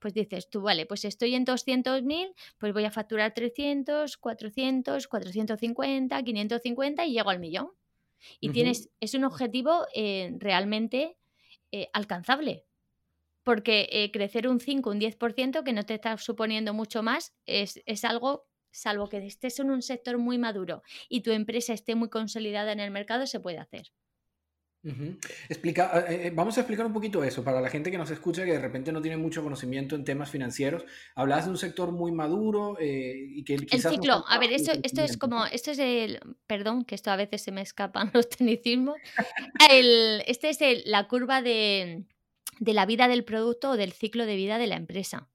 Pues 0.00 0.14
dices 0.14 0.50
tú, 0.50 0.60
vale, 0.62 0.86
pues 0.86 1.04
estoy 1.04 1.34
en 1.34 1.46
200.000, 1.46 2.34
pues 2.58 2.72
voy 2.72 2.84
a 2.84 2.90
facturar 2.90 3.34
300, 3.34 4.16
400, 4.16 5.06
450, 5.06 6.22
550 6.22 7.06
y 7.06 7.12
llego 7.12 7.30
al 7.30 7.40
millón. 7.40 7.70
Y 8.40 8.50
tienes, 8.50 8.90
es 9.00 9.14
un 9.14 9.24
objetivo 9.24 9.86
eh, 9.94 10.34
realmente 10.38 11.16
eh, 11.72 11.88
alcanzable. 11.92 12.64
Porque 13.42 14.10
crecer 14.12 14.46
un 14.46 14.60
5, 14.60 14.90
un 14.90 15.00
10%, 15.00 15.64
que 15.64 15.72
no 15.72 15.84
te 15.84 15.94
está 15.94 16.16
suponiendo 16.18 16.74
mucho 16.74 17.02
más, 17.02 17.34
es, 17.46 17.80
es 17.86 18.04
algo 18.04 18.48
salvo 18.70 19.08
que 19.08 19.18
estés 19.26 19.58
en 19.60 19.70
un 19.70 19.82
sector 19.82 20.18
muy 20.18 20.38
maduro 20.38 20.82
y 21.08 21.22
tu 21.22 21.30
empresa 21.30 21.72
esté 21.72 21.94
muy 21.94 22.10
consolidada 22.10 22.72
en 22.72 22.80
el 22.80 22.90
mercado, 22.90 23.26
se 23.26 23.40
puede 23.40 23.58
hacer. 23.58 23.92
Explica, 25.48 26.06
eh, 26.08 26.26
eh, 26.26 26.32
vamos 26.32 26.56
a 26.56 26.60
explicar 26.60 26.86
un 26.86 26.92
poquito 26.92 27.24
eso 27.24 27.42
para 27.42 27.60
la 27.60 27.68
gente 27.68 27.90
que 27.90 27.98
nos 27.98 28.10
escucha 28.10 28.44
que 28.44 28.52
de 28.52 28.60
repente 28.60 28.92
no 28.92 29.02
tiene 29.02 29.16
mucho 29.16 29.42
conocimiento 29.42 29.96
en 29.96 30.04
temas 30.04 30.30
financieros. 30.30 30.84
Hablas 31.14 31.44
de 31.44 31.50
un 31.50 31.58
sector 31.58 31.90
muy 31.90 32.12
maduro 32.12 32.78
eh, 32.80 33.14
y 33.16 33.42
que 33.42 33.56
quizás 33.56 33.92
el 33.92 33.98
ciclo. 33.98 34.24
a 34.28 34.38
ver, 34.38 34.52
esto, 34.52 34.72
esto 34.82 35.02
es 35.02 35.16
como, 35.16 35.46
esto 35.46 35.72
es 35.72 35.78
el, 35.78 36.20
perdón, 36.46 36.84
que 36.84 36.94
esto 36.94 37.10
a 37.10 37.16
veces 37.16 37.42
se 37.42 37.52
me 37.52 37.60
escapan 37.60 38.10
los 38.14 38.28
tecnicismos. 38.28 38.96
El, 39.70 40.22
este 40.26 40.50
es 40.50 40.58
la 40.86 41.08
curva 41.08 41.42
de, 41.42 42.04
de, 42.60 42.72
la 42.72 42.86
vida 42.86 43.08
del 43.08 43.24
producto 43.24 43.70
o 43.70 43.76
del 43.76 43.92
ciclo 43.92 44.26
de 44.26 44.36
vida 44.36 44.58
de 44.58 44.68
la 44.68 44.76
empresa. 44.76 45.28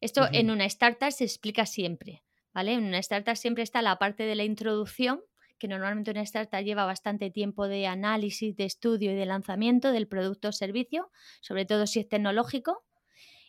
Esto 0.00 0.26
en 0.32 0.50
una 0.50 0.64
startup 0.64 1.12
se 1.12 1.24
explica 1.24 1.66
siempre. 1.66 2.22
¿vale? 2.52 2.74
En 2.74 2.84
una 2.84 2.98
startup 2.98 3.36
siempre 3.36 3.62
está 3.62 3.82
la 3.82 3.98
parte 3.98 4.24
de 4.24 4.34
la 4.34 4.44
introducción, 4.44 5.22
que 5.60 5.68
normalmente 5.68 6.10
una 6.10 6.22
startup 6.22 6.64
lleva 6.64 6.84
bastante 6.84 7.30
tiempo 7.30 7.68
de 7.68 7.86
análisis, 7.86 8.56
de 8.56 8.64
estudio 8.64 9.12
y 9.12 9.14
de 9.14 9.26
lanzamiento 9.26 9.92
del 9.92 10.08
producto 10.08 10.48
o 10.48 10.52
servicio, 10.52 11.10
sobre 11.40 11.66
todo 11.66 11.86
si 11.86 12.00
es 12.00 12.08
tecnológico, 12.08 12.84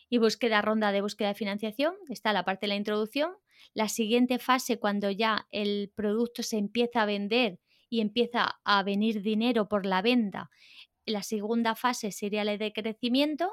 y 0.08 0.18
búsqueda 0.18 0.60
ronda 0.60 0.92
de 0.92 1.00
búsqueda 1.00 1.28
de 1.28 1.34
financiación, 1.34 1.94
está 2.10 2.34
la 2.34 2.44
parte 2.44 2.66
de 2.66 2.68
la 2.68 2.76
introducción. 2.76 3.32
La 3.72 3.88
siguiente 3.88 4.38
fase, 4.38 4.78
cuando 4.78 5.10
ya 5.10 5.48
el 5.50 5.90
producto 5.94 6.42
se 6.42 6.58
empieza 6.58 7.02
a 7.02 7.06
vender 7.06 7.58
y 7.88 8.02
empieza 8.02 8.60
a 8.62 8.82
venir 8.82 9.22
dinero 9.22 9.68
por 9.68 9.86
la 9.86 10.02
venta, 10.02 10.50
la 11.06 11.22
segunda 11.22 11.74
fase 11.74 12.12
sería 12.12 12.44
la 12.44 12.58
de 12.58 12.72
crecimiento 12.72 13.50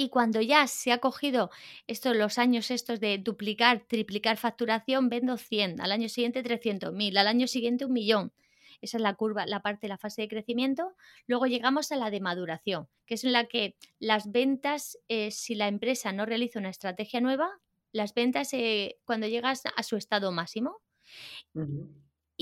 y 0.00 0.08
cuando 0.08 0.40
ya 0.40 0.66
se 0.66 0.92
ha 0.92 0.98
cogido 0.98 1.50
estos 1.86 2.16
los 2.16 2.38
años 2.38 2.70
estos 2.70 3.00
de 3.00 3.18
duplicar, 3.18 3.84
triplicar 3.86 4.38
facturación, 4.38 5.10
vendo 5.10 5.36
100, 5.36 5.78
al 5.78 5.92
año 5.92 6.08
siguiente 6.08 6.42
300.000, 6.42 7.18
al 7.18 7.26
año 7.26 7.46
siguiente 7.46 7.84
un 7.84 7.92
millón. 7.92 8.32
esa 8.80 8.96
es 8.96 9.02
la 9.02 9.12
curva, 9.12 9.44
la 9.44 9.60
parte 9.60 9.88
la 9.88 9.98
fase 9.98 10.22
de 10.22 10.28
crecimiento. 10.28 10.96
Luego 11.26 11.44
llegamos 11.44 11.92
a 11.92 11.96
la 11.96 12.08
de 12.08 12.20
maduración, 12.20 12.88
que 13.04 13.12
es 13.12 13.24
en 13.24 13.32
la 13.32 13.44
que 13.44 13.76
las 13.98 14.32
ventas, 14.32 14.96
eh, 15.08 15.30
si 15.30 15.54
la 15.54 15.68
empresa 15.68 16.12
no 16.12 16.24
realiza 16.24 16.60
una 16.60 16.70
estrategia 16.70 17.20
nueva, 17.20 17.50
las 17.92 18.14
ventas 18.14 18.54
eh, 18.54 18.96
cuando 19.04 19.26
llegas 19.26 19.64
a 19.76 19.82
su 19.82 19.96
estado 19.96 20.32
máximo. 20.32 20.78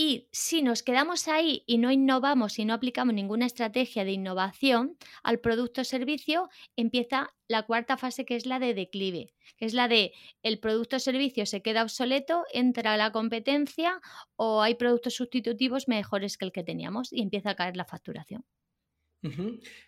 Y 0.01 0.29
si 0.31 0.63
nos 0.63 0.85
quedamos 0.85 1.27
ahí 1.27 1.65
y 1.67 1.79
no 1.79 1.91
innovamos 1.91 2.61
y 2.61 2.65
no 2.65 2.73
aplicamos 2.73 3.15
ninguna 3.15 3.47
estrategia 3.47 4.05
de 4.05 4.13
innovación 4.13 4.97
al 5.25 5.41
producto 5.41 5.81
o 5.81 5.85
servicio, 5.85 6.51
empieza 6.77 7.35
la 7.49 7.65
cuarta 7.65 7.97
fase 7.97 8.25
que 8.25 8.37
es 8.37 8.47
la 8.47 8.61
de 8.61 8.75
declive, 8.75 9.35
que 9.57 9.65
es 9.65 9.75
la 9.75 9.89
de 9.89 10.13
el 10.45 10.61
producto 10.61 10.95
o 10.95 11.01
servicio 11.01 11.47
se 11.47 11.63
queda 11.63 11.83
obsoleto, 11.83 12.45
entra 12.53 12.97
la 12.97 13.11
competencia 13.11 14.01
o 14.37 14.63
hay 14.63 14.77
productos 14.77 15.15
sustitutivos 15.15 15.89
mejores 15.89 16.39
que 16.39 16.45
el 16.45 16.53
que 16.53 16.63
teníamos 16.63 17.13
y 17.13 17.21
empieza 17.21 17.51
a 17.51 17.57
caer 17.57 17.77
la 17.77 17.85
facturación. 17.85 18.45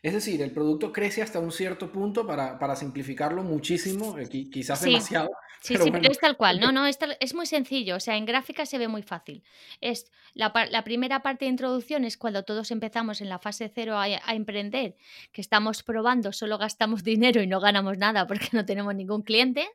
Es 0.02 0.12
decir, 0.12 0.42
el 0.42 0.50
producto 0.50 0.92
crece 0.92 1.22
hasta 1.22 1.38
un 1.38 1.52
cierto 1.52 1.92
punto 1.92 2.26
para, 2.26 2.76
simplificarlo 2.76 3.42
muchísimo, 3.44 4.18
eh, 4.18 4.28
quizás 4.28 4.82
demasiado. 4.82 5.30
Sí, 5.60 5.76
sí, 5.76 5.90
pero 5.90 6.10
es 6.10 6.18
tal 6.18 6.36
cual. 6.36 6.58
No, 6.58 6.72
no, 6.72 6.86
es, 6.86 6.98
es, 7.20 7.34
muy 7.34 7.46
sencillo. 7.46 7.96
O 7.96 8.00
sea, 8.00 8.16
en 8.16 8.24
gráfica 8.24 8.66
se 8.66 8.78
ve 8.78 8.88
muy 8.88 9.02
fácil. 9.02 9.44
Es 9.80 10.10
la, 10.34 10.52
primera 10.84 11.22
parte 11.22 11.44
de 11.44 11.50
introducción 11.50 12.04
es 12.04 12.16
cuando 12.16 12.44
todos 12.44 12.70
empezamos 12.70 13.20
en 13.20 13.28
la 13.28 13.38
fase 13.38 13.70
cero 13.72 13.96
a, 13.96 14.04
a, 14.04 14.34
emprender, 14.34 14.96
que 15.32 15.40
estamos 15.40 15.82
probando, 15.82 16.32
solo 16.32 16.58
gastamos 16.58 17.04
dinero 17.04 17.42
y 17.42 17.46
no 17.46 17.60
ganamos 17.60 17.98
nada 17.98 18.26
porque 18.26 18.48
no 18.52 18.64
tenemos 18.64 18.94
ningún 18.94 19.22
cliente. 19.22 19.68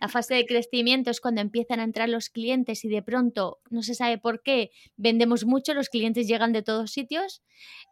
La 0.00 0.08
fase 0.08 0.34
de 0.34 0.46
crecimiento 0.46 1.10
es 1.10 1.20
cuando 1.20 1.40
empiezan 1.40 1.80
a 1.80 1.84
entrar 1.84 2.08
los 2.08 2.28
clientes 2.28 2.84
y 2.84 2.88
de 2.88 3.02
pronto, 3.02 3.60
no 3.70 3.82
se 3.82 3.94
sabe 3.94 4.18
por 4.18 4.42
qué, 4.42 4.70
vendemos 4.96 5.44
mucho, 5.44 5.74
los 5.74 5.88
clientes 5.88 6.28
llegan 6.28 6.52
de 6.52 6.62
todos 6.62 6.92
sitios. 6.92 7.42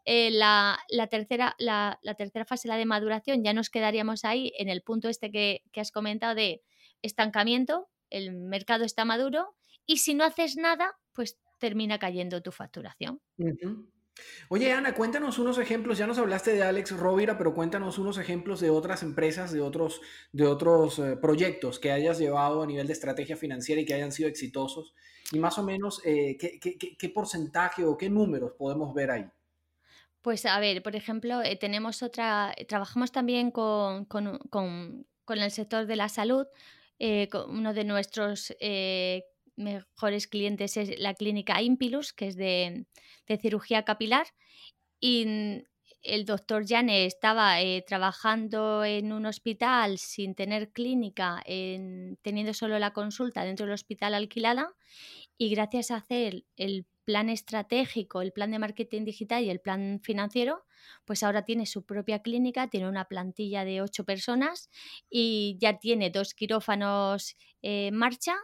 Eh, 0.05 0.31
la, 0.31 0.79
tercera, 1.11 1.55
la, 1.59 1.99
tercera 2.17 2.45
fase, 2.45 2.69
la 2.69 2.77
de 2.77 2.87
maduración, 2.87 3.43
ya 3.43 3.53
nos 3.53 3.71
quedaríamos 3.71 4.25
ahí 4.25 4.53
en 4.59 4.69
el 4.69 4.83
punto 4.83 5.09
este 5.09 5.31
que, 5.31 5.63
has 5.77 5.93
comentado 5.93 6.35
de 6.35 6.63
estancamiento, 7.03 7.89
el 8.11 8.33
mercado 8.33 8.85
está 8.85 9.05
maduro 9.05 9.55
y 9.87 9.99
si 9.99 10.15
no 10.15 10.25
haces 10.25 10.57
nada, 10.57 10.93
pues 11.13 11.39
termina 11.59 11.99
cayendo 11.99 12.43
tu 12.43 12.53
facturación. 12.53 13.21
Oye, 14.49 14.73
Ana, 14.73 14.95
cuéntanos 14.95 15.39
unos 15.39 15.59
ejemplos. 15.59 15.99
Ya 15.99 16.07
nos 16.07 16.19
hablaste 16.19 16.53
de 16.53 16.63
Alex 16.63 16.93
Rovira, 16.97 17.39
pero 17.39 17.55
cuéntanos 17.55 17.99
unos 17.99 18.19
ejemplos 18.19 18.61
de 18.61 18.71
otras 18.71 19.03
empresas, 19.03 19.53
de 19.53 19.61
otros, 19.61 20.01
de 20.33 20.47
otros 20.47 20.99
eh, 20.99 21.17
proyectos 21.17 21.79
que 21.79 21.93
hayas 21.93 22.19
llevado 22.19 22.63
a 22.63 22.67
nivel 22.67 22.87
de 22.87 22.93
estrategia 22.93 23.37
financiera 23.37 23.81
y 23.81 23.85
que 23.85 23.95
hayan 23.95 24.13
sido 24.13 24.29
exitosos. 24.29 24.95
Y 25.33 25.39
más 25.39 25.59
o 25.59 25.63
menos, 25.63 26.03
eh, 26.05 26.37
¿qué, 26.37 27.09
porcentaje 27.11 27.85
o 27.85 27.97
qué 27.97 28.11
números 28.11 28.53
podemos 28.59 28.93
ver 28.93 29.11
ahí? 29.11 29.27
Pues 30.21 30.45
a 30.45 30.59
ver, 30.61 30.83
por 30.83 30.97
ejemplo, 30.97 31.43
eh, 31.43 31.57
tenemos 31.57 32.03
otra, 32.03 32.55
trabajamos 32.69 33.13
también 33.13 33.51
con, 33.51 34.07
el 35.29 35.51
sector 35.51 35.87
de 35.87 35.97
la 35.97 36.09
salud. 36.09 36.47
uno 37.49 37.73
de 37.73 37.85
nuestros 37.85 38.53
mejores 39.61 40.27
clientes 40.27 40.77
es 40.77 40.99
la 40.99 41.15
clínica 41.15 41.63
Impilus, 41.63 42.13
que 42.13 42.29
es 42.29 42.37
de, 42.37 42.87
cirugía 43.41 43.85
capilar. 43.85 44.27
Y 45.01 45.63
el 46.03 46.25
doctor 46.25 46.67
Jane 46.67 47.07
estaba 47.07 47.61
eh, 47.61 47.85
trabajando 47.87 48.85
en 48.85 49.13
un 49.13 49.27
hospital 49.27 49.99
sin 49.99 50.35
tener 50.35 50.73
clínica, 50.73 51.43
teniendo 51.47 52.55
solo 52.55 52.79
la 52.79 52.93
consulta 52.93 53.45
dentro 53.45 53.67
del 53.67 53.75
hospital 53.75 54.15
alquilada. 54.15 54.75
Y 55.39 55.51
gracias 55.51 55.91
a 55.91 55.97
hacer 55.97 56.45
el 56.57 56.87
plan 57.05 57.29
estratégico, 57.29 58.23
el 58.23 58.33
plan 58.33 58.51
de 58.51 58.59
marketing 58.59 59.05
digital 59.05 59.43
y 59.43 59.51
el 59.51 59.61
plan 59.61 60.01
financiero, 60.03 60.65
pues 61.05 61.23
ahora 61.23 61.45
tiene 61.45 61.67
su 61.67 61.85
propia 61.85 62.21
clínica, 62.21 62.69
tiene 62.69 62.89
una 62.89 63.07
plantilla 63.07 63.65
de 63.65 63.83
ocho 63.83 64.05
personas 64.05 64.71
y 65.09 65.57
ya 65.61 65.79
tiene 65.79 66.11
dos 66.11 66.35
quirófanos 66.35 67.37
en 67.63 67.97
marcha 67.97 68.37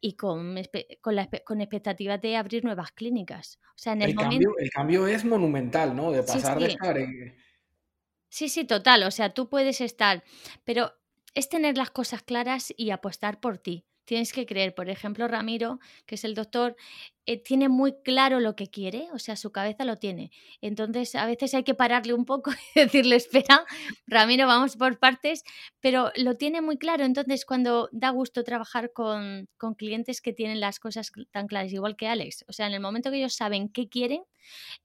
y 0.00 0.14
con, 0.14 0.56
con, 1.00 1.16
la, 1.16 1.28
con 1.44 1.60
expectativas 1.60 2.20
de 2.20 2.36
abrir 2.36 2.64
nuevas 2.64 2.92
clínicas. 2.92 3.58
O 3.70 3.78
sea, 3.78 3.92
en 3.94 4.02
el, 4.02 4.14
cambio, 4.14 4.54
el 4.58 4.70
cambio 4.70 5.06
es 5.06 5.24
monumental, 5.24 5.94
¿no? 5.94 6.12
De 6.12 6.22
pasar 6.22 6.58
de 6.58 6.66
estar 6.66 6.96
Sí, 8.28 8.48
sí, 8.48 8.64
total. 8.64 9.02
O 9.04 9.10
sea, 9.10 9.32
tú 9.32 9.48
puedes 9.48 9.80
estar, 9.80 10.22
pero 10.64 10.92
es 11.34 11.48
tener 11.48 11.76
las 11.76 11.90
cosas 11.90 12.22
claras 12.22 12.72
y 12.76 12.90
apostar 12.90 13.40
por 13.40 13.58
ti 13.58 13.86
tienes 14.08 14.32
que 14.32 14.46
creer. 14.46 14.74
Por 14.74 14.88
ejemplo, 14.88 15.28
Ramiro, 15.28 15.80
que 16.06 16.14
es 16.14 16.24
el 16.24 16.34
doctor, 16.34 16.76
eh, 17.26 17.36
tiene 17.36 17.68
muy 17.68 17.92
claro 18.02 18.40
lo 18.40 18.56
que 18.56 18.68
quiere, 18.68 19.08
o 19.12 19.18
sea, 19.18 19.36
su 19.36 19.52
cabeza 19.52 19.84
lo 19.84 19.96
tiene. 19.96 20.30
Entonces, 20.62 21.14
a 21.14 21.26
veces 21.26 21.52
hay 21.52 21.62
que 21.62 21.74
pararle 21.74 22.14
un 22.14 22.24
poco 22.24 22.50
y 22.74 22.80
decirle, 22.80 23.16
espera, 23.16 23.66
Ramiro, 24.06 24.46
vamos 24.46 24.76
por 24.76 24.98
partes, 24.98 25.44
pero 25.80 26.10
lo 26.16 26.36
tiene 26.38 26.62
muy 26.62 26.78
claro. 26.78 27.04
Entonces, 27.04 27.44
cuando 27.44 27.90
da 27.92 28.08
gusto 28.08 28.44
trabajar 28.44 28.92
con, 28.94 29.46
clientes 29.76 30.22
que 30.22 30.32
tienen 30.32 30.58
las 30.58 30.80
cosas 30.80 31.12
tan 31.30 31.46
claras, 31.46 31.70
igual 31.74 31.94
que 31.94 32.08
Alex, 32.08 32.46
o 32.48 32.54
sea, 32.54 32.66
en 32.66 32.72
el 32.72 32.80
momento 32.80 33.10
que 33.10 33.18
ellos 33.18 33.34
saben 33.34 33.68
qué 33.68 33.90
quieren, 33.90 34.22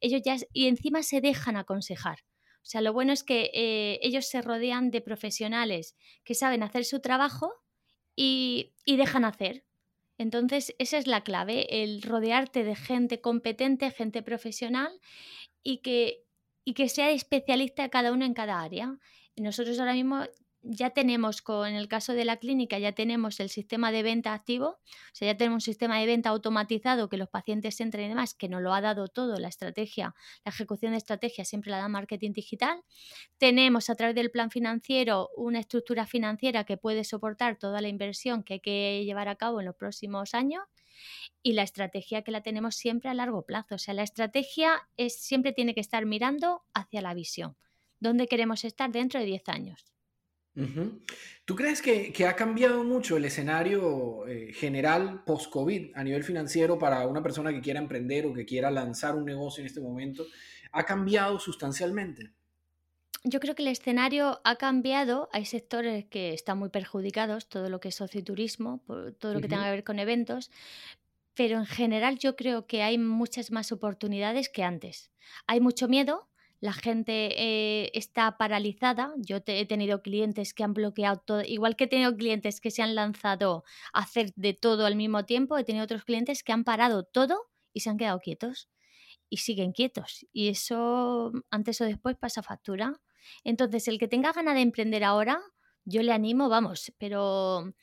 ellos 0.02 0.22
ya, 0.26 0.36
y 0.52 0.68
encima 0.68 1.02
se 1.02 1.22
dejan 1.22 1.56
aconsejar. 1.56 2.20
O 2.58 2.66
sea, 2.66 2.82
lo 2.82 2.92
bueno 2.92 3.14
es 3.14 3.24
que 3.24 3.52
eh, 3.54 4.00
ellos 4.02 4.28
se 4.28 4.42
rodean 4.42 4.92
de 4.92 5.00
profesionales 5.00 5.96
que 6.26 6.36
saben 6.36 6.62
hacer 6.62 6.84
su 6.84 7.00
trabajo 7.00 7.63
y, 8.16 8.72
dejan 8.86 9.26
hacer. 9.26 9.64
Entonces, 10.18 10.76
esa 10.78 10.98
es 10.98 11.08
la 11.08 11.24
clave, 11.24 11.84
el 11.84 12.02
rodearte 12.02 12.64
de 12.64 12.76
gente 12.76 13.20
competente, 13.22 13.92
gente 13.92 14.22
profesional 14.22 14.92
y 15.64 15.78
que, 15.78 16.24
y 16.64 16.74
que 16.74 16.90
sea 16.90 17.12
especialista 17.12 17.90
cada 17.90 18.12
uno 18.12 18.26
en 18.26 18.34
cada 18.34 18.62
área. 18.62 18.98
Nosotros 19.36 19.80
ahora 19.80 19.94
mismo 19.94 20.24
ya 20.64 20.92
tenemos, 20.92 21.42
con 21.42 21.68
el 21.68 21.88
caso 21.88 22.14
de 22.14 22.26
la 22.26 22.38
clínica, 22.38 22.80
ya 22.80 22.94
tenemos 22.94 23.40
el 23.40 23.50
sistema 23.50 23.92
de 23.92 24.02
venta 24.02 24.34
activo, 24.34 24.68
o 24.68 24.80
sea, 25.12 25.32
ya 25.32 25.38
tenemos 25.38 25.58
un 25.58 25.62
sistema 25.62 26.00
de 26.00 26.06
venta 26.06 26.30
automatizado 26.30 27.10
que 27.10 27.18
los 27.18 27.30
pacientes 27.30 27.80
entren 27.82 28.06
y 28.06 28.10
demás, 28.10 28.34
que 28.34 28.48
nos 28.48 28.62
lo 28.62 28.74
ha 28.74 28.82
dado 28.82 29.08
todo, 29.10 29.38
la 29.40 29.50
estrategia, 29.50 30.16
la 30.46 30.50
ejecución 30.52 30.94
de 30.94 30.98
estrategia 30.98 31.46
siempre 31.46 31.70
la 31.70 31.78
da 31.78 31.90
marketing 31.90 32.32
digital. 32.32 32.84
Tenemos 33.38 33.90
a 33.90 33.96
través 33.96 34.16
del 34.16 34.32
plan 34.32 34.52
financiero 34.52 35.30
una 35.36 35.60
estructura 35.60 36.06
financiera 36.08 36.64
que 36.64 36.78
puede 36.78 37.04
soportar 37.04 37.58
toda 37.58 37.82
la 37.82 37.90
inversión 37.90 38.44
que 38.44 38.56
hay 38.56 38.60
que 38.62 39.04
llevar 39.06 39.28
a 39.28 39.36
cabo 39.36 39.60
en 39.60 39.66
los 39.66 39.76
próximos 39.76 40.34
años 40.34 40.64
y 41.42 41.54
la 41.54 41.64
estrategia 41.64 42.22
que 42.22 42.32
la 42.32 42.42
tenemos 42.42 42.76
siempre 42.76 43.10
a 43.10 43.14
largo 43.14 43.46
plazo. 43.46 43.76
O 43.76 43.78
sea, 43.78 43.94
la 43.94 44.04
estrategia 44.04 44.88
es, 44.98 45.22
siempre 45.22 45.52
tiene 45.52 45.74
que 45.74 45.82
estar 45.82 46.06
mirando 46.06 46.64
hacia 46.74 47.02
la 47.02 47.14
visión. 47.14 47.58
¿Dónde 48.00 48.28
queremos 48.28 48.64
estar 48.64 48.92
dentro 48.92 49.20
de 49.20 49.26
10 49.26 49.50
años? 49.50 49.93
¿Tú 51.46 51.56
crees 51.56 51.82
que, 51.82 52.26
ha 52.26 52.36
cambiado 52.36 52.84
mucho 52.84 53.18
el 53.18 53.26
escenario 53.26 54.28
eh, 54.28 54.54
general 54.54 55.24
post-COVID 55.26 55.92
a 55.96 56.04
nivel 56.04 56.24
financiero 56.24 56.78
para 56.78 57.08
una 57.08 57.24
persona 57.24 57.52
que 57.52 57.62
quiera 57.62 57.80
emprender 57.80 58.26
o 58.26 58.34
que 58.34 58.46
quiera 58.46 58.70
lanzar 58.70 59.16
un 59.16 59.26
negocio 59.26 59.62
en 59.62 59.68
este 59.68 59.82
momento? 59.82 60.26
¿Ha 60.72 60.84
cambiado 60.84 61.40
sustancialmente? 61.40 62.32
Yo 63.26 63.40
creo 63.40 63.56
que 63.56 63.64
el 63.64 63.70
escenario 63.70 64.42
ha 64.44 64.58
cambiado. 64.58 65.30
Hay 65.32 65.46
sectores 65.46 66.06
que 66.06 66.34
están 66.34 66.58
muy 66.60 66.70
perjudicados, 66.70 67.48
todo 67.48 67.70
lo 67.70 67.80
que 67.80 67.90
es 67.90 67.96
socioturismo, 67.96 68.84
todo 69.18 69.34
lo 69.34 69.42
que 69.42 69.48
tenga 69.48 69.64
que 69.64 69.72
ver 69.72 69.84
con 69.84 70.00
eventos, 70.00 70.52
pero 71.34 71.58
en 71.58 71.66
general 71.66 72.20
yo 72.20 72.36
creo 72.36 72.68
que 72.68 72.84
hay 72.84 72.98
muchas 72.98 73.52
más 73.52 73.72
oportunidades 73.72 74.50
que 74.50 74.64
antes. 74.64 75.10
Hay 75.48 75.62
mucho 75.62 75.88
miedo, 75.88 76.28
la 76.64 76.72
gente 76.72 77.36
eh, 77.36 77.92
está 77.94 78.38
paralizada. 78.38 79.14
Yo 79.18 79.40
he 79.46 79.66
tenido 79.66 80.02
clientes 80.02 80.54
que 80.54 80.64
han 80.64 80.74
bloqueado 80.74 81.18
todo, 81.18 81.42
igual 81.42 81.76
que 81.76 81.84
he 81.84 81.88
tenido 81.88 82.16
clientes 82.16 82.62
que 82.62 82.72
se 82.72 82.82
han 82.82 82.96
lanzado 82.96 83.66
a 83.92 84.00
hacer 84.00 84.32
de 84.38 84.54
todo 84.54 84.86
al 84.86 84.96
mismo 84.96 85.26
tiempo, 85.26 85.58
he 85.58 85.66
tenido 85.66 85.84
otros 85.84 86.06
clientes 86.06 86.42
que 86.42 86.54
han 86.54 86.64
parado 86.64 87.04
todo 87.04 87.50
y 87.74 87.82
se 87.82 87.90
han 87.90 87.98
quedado 87.98 88.22
quietos 88.22 88.70
y 89.28 89.40
siguen 89.40 89.74
quietos. 89.74 90.26
Y 90.32 90.48
eso 90.48 91.34
antes 91.52 91.82
o 91.82 91.84
después 91.84 92.16
pasa 92.16 92.42
factura. 92.42 92.94
Entonces, 93.44 93.90
el 93.90 94.00
que 94.00 94.08
tenga 94.08 94.32
ganas 94.32 94.56
de 94.56 94.62
emprender 94.62 95.04
ahora, 95.04 95.42
yo 95.84 96.02
le 96.02 96.14
animo, 96.14 96.48
vamos, 96.48 96.94
pero 96.98 97.74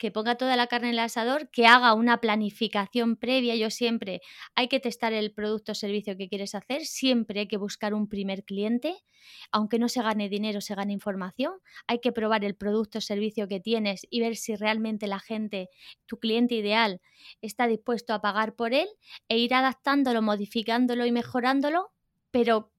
que 0.00 0.10
ponga 0.10 0.36
toda 0.36 0.56
la 0.56 0.66
carne 0.66 0.88
en 0.88 0.94
el 0.94 1.00
asador, 1.00 1.50
que 1.50 1.66
haga 1.66 1.92
una 1.92 2.22
planificación 2.22 3.16
previa. 3.16 3.54
Yo 3.54 3.68
siempre 3.68 4.22
hay 4.54 4.66
que 4.68 4.80
testar 4.80 5.12
el 5.12 5.30
producto 5.30 5.72
o 5.72 5.74
servicio 5.74 6.16
que 6.16 6.26
quieres 6.26 6.54
hacer, 6.54 6.86
siempre 6.86 7.40
hay 7.40 7.48
que 7.48 7.58
buscar 7.58 7.92
un 7.92 8.08
primer 8.08 8.42
cliente, 8.44 8.96
aunque 9.52 9.78
no 9.78 9.90
se 9.90 10.00
gane 10.02 10.30
dinero, 10.30 10.62
se 10.62 10.74
gane 10.74 10.94
información. 10.94 11.52
Hay 11.86 12.00
que 12.00 12.12
probar 12.12 12.46
el 12.46 12.56
producto 12.56 12.96
o 12.96 13.00
servicio 13.02 13.46
que 13.46 13.60
tienes 13.60 14.06
y 14.08 14.20
ver 14.20 14.36
si 14.36 14.56
realmente 14.56 15.06
la 15.06 15.20
gente, 15.20 15.68
tu 16.06 16.18
cliente 16.18 16.54
ideal, 16.54 17.02
está 17.42 17.66
dispuesto 17.66 18.14
a 18.14 18.22
pagar 18.22 18.54
por 18.56 18.72
él 18.72 18.88
e 19.28 19.36
ir 19.36 19.52
adaptándolo, 19.52 20.22
modificándolo 20.22 21.04
y 21.04 21.12
mejorándolo, 21.12 21.92
pero 22.30 22.72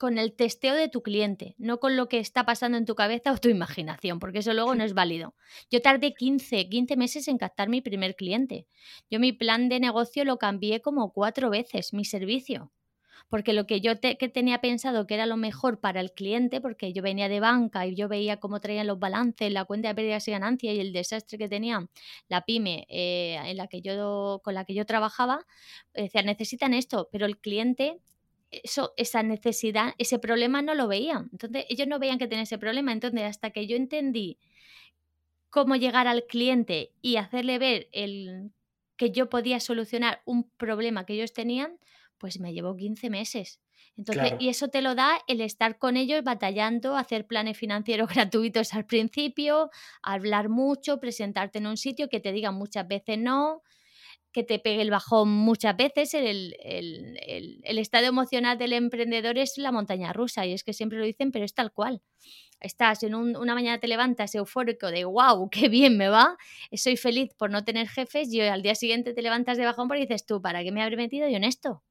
con 0.00 0.16
el 0.16 0.32
testeo 0.32 0.74
de 0.74 0.88
tu 0.88 1.02
cliente, 1.02 1.54
no 1.58 1.78
con 1.78 1.94
lo 1.94 2.08
que 2.08 2.20
está 2.20 2.46
pasando 2.46 2.78
en 2.78 2.86
tu 2.86 2.94
cabeza 2.94 3.32
o 3.32 3.36
tu 3.36 3.50
imaginación, 3.50 4.18
porque 4.18 4.38
eso 4.38 4.54
luego 4.54 4.74
no 4.74 4.82
es 4.82 4.94
válido. 4.94 5.34
Yo 5.70 5.82
tardé 5.82 6.14
15, 6.14 6.70
15 6.70 6.96
meses 6.96 7.28
en 7.28 7.36
captar 7.36 7.68
mi 7.68 7.82
primer 7.82 8.16
cliente. 8.16 8.66
Yo 9.10 9.20
mi 9.20 9.32
plan 9.34 9.68
de 9.68 9.78
negocio 9.78 10.24
lo 10.24 10.38
cambié 10.38 10.80
como 10.80 11.12
cuatro 11.12 11.50
veces, 11.50 11.92
mi 11.92 12.06
servicio. 12.06 12.72
porque 13.28 13.52
lo 13.52 13.66
que 13.66 13.80
yo 13.80 13.92
que 14.00 14.28
tenía 14.28 14.60
pensado 14.60 15.06
que 15.06 15.14
era 15.14 15.26
lo 15.26 15.36
mejor 15.36 15.80
para 15.80 16.00
el 16.00 16.12
cliente, 16.12 16.60
porque 16.60 16.92
yo 16.92 17.02
venía 17.02 17.28
de 17.28 17.40
banca 17.40 17.86
y 17.86 17.94
yo 17.94 18.08
veía 18.08 18.38
cómo 18.38 18.60
traían 18.60 18.86
los 18.86 18.98
balances, 18.98 19.52
la 19.52 19.64
cuenta 19.66 19.88
de 19.88 19.94
pérdidas 19.94 20.26
y 20.28 20.32
ganancias 20.32 20.74
y 20.74 20.80
el 20.80 20.92
desastre 20.92 21.38
que 21.38 21.48
tenía 21.48 21.88
la 22.28 22.42
pyme 22.44 22.86
eh, 22.88 23.38
en 23.44 23.56
la 23.56 23.68
que 23.68 23.82
yo, 23.82 24.40
con 24.44 24.54
la 24.54 24.64
que 24.64 24.74
yo 24.74 24.86
trabajaba, 24.86 25.46
decía, 25.94 26.22
necesitan 26.22 26.74
esto, 26.74 27.08
pero 27.12 27.26
el 27.26 27.38
cliente 27.38 28.00
eso, 28.50 28.94
esa 28.96 29.22
necesidad, 29.22 29.94
ese 29.98 30.18
problema 30.18 30.62
no 30.62 30.74
lo 30.74 30.88
veían. 30.88 31.28
Entonces, 31.32 31.64
ellos 31.68 31.86
no 31.86 31.98
veían 31.98 32.18
que 32.18 32.26
tenía 32.26 32.44
ese 32.44 32.58
problema. 32.58 32.92
Entonces, 32.92 33.22
hasta 33.22 33.50
que 33.50 33.66
yo 33.66 33.76
entendí 33.76 34.38
cómo 35.50 35.76
llegar 35.76 36.06
al 36.06 36.24
cliente 36.26 36.92
y 37.02 37.16
hacerle 37.16 37.58
ver 37.58 37.88
el, 37.92 38.52
que 38.96 39.10
yo 39.10 39.30
podía 39.30 39.60
solucionar 39.60 40.20
un 40.24 40.50
problema 40.58 41.06
que 41.06 41.14
ellos 41.14 41.32
tenían, 41.32 41.78
pues 42.18 42.38
me 42.38 42.52
llevó 42.52 42.76
15 42.76 43.08
meses. 43.08 43.60
Entonces, 43.96 44.34
y 44.38 44.48
eso 44.48 44.68
te 44.68 44.82
lo 44.82 44.94
da 44.94 45.20
el 45.26 45.40
estar 45.40 45.78
con 45.78 45.96
ellos 45.96 46.22
batallando, 46.22 46.96
hacer 46.96 47.26
planes 47.26 47.56
financieros 47.56 48.08
gratuitos 48.14 48.74
al 48.74 48.86
principio, 48.86 49.70
hablar 50.02 50.48
mucho, 50.48 51.00
presentarte 51.00 51.58
en 51.58 51.66
un 51.66 51.76
sitio 51.76 52.08
que 52.08 52.20
te 52.20 52.32
digan 52.32 52.54
muchas 52.54 52.86
veces 52.86 53.18
no, 53.18 53.62
que 54.32 54.44
te 54.44 54.58
pegue 54.58 54.82
el 54.82 54.90
bajón 54.90 55.28
muchas 55.28 55.76
veces. 55.76 56.14
El, 56.14 56.54
el, 56.62 57.78
estado 57.78 58.06
emocional 58.06 58.58
del 58.58 58.72
emprendedor 58.72 59.38
es 59.38 59.58
la 59.58 59.72
montaña 59.72 60.12
rusa 60.12 60.46
y 60.46 60.52
es 60.52 60.64
que 60.64 60.72
siempre 60.72 60.98
lo 60.98 61.04
dicen, 61.04 61.32
pero 61.32 61.44
es 61.44 61.54
tal 61.54 61.72
cual. 61.72 62.02
Estás 62.60 63.02
en 63.02 63.14
una 63.14 63.54
mañana 63.54 63.80
te 63.80 63.88
levantas 63.88 64.34
eufórico 64.34 64.90
de 64.90 65.04
wow, 65.04 65.48
qué 65.50 65.68
bien 65.68 65.96
me 65.96 66.08
va, 66.08 66.36
soy 66.74 66.96
feliz 66.96 67.32
por 67.34 67.50
no 67.50 67.64
tener 67.64 67.88
jefes 67.88 68.32
y 68.32 68.40
al 68.42 68.62
día 68.62 68.74
siguiente 68.74 69.14
te 69.14 69.22
levantas 69.22 69.56
de 69.56 69.64
bajón 69.64 69.88
porque 69.88 70.02
dices 70.02 70.26
tú, 70.26 70.42
¿para 70.42 70.62
qué 70.62 70.70
me 70.70 70.82
habré 70.82 70.96
metido 70.96 71.26
yo 71.28 71.36
en 71.36 71.44
esto? 71.44 71.82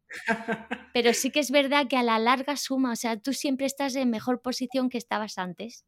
Pero 0.94 1.14
sí 1.14 1.32
que 1.32 1.40
es 1.40 1.52
verdad 1.52 1.88
que 1.88 1.98
a 1.98 2.04
la 2.04 2.20
larga 2.20 2.56
suma, 2.56 2.94
o 2.94 2.96
sea, 2.96 3.18
tú 3.18 3.34
siempre 3.34 3.66
estás 3.66 3.96
en 3.96 4.10
mejor 4.10 4.42
posición 4.42 4.90
que 4.90 4.98
estabas 4.98 5.38
antes. 5.38 5.86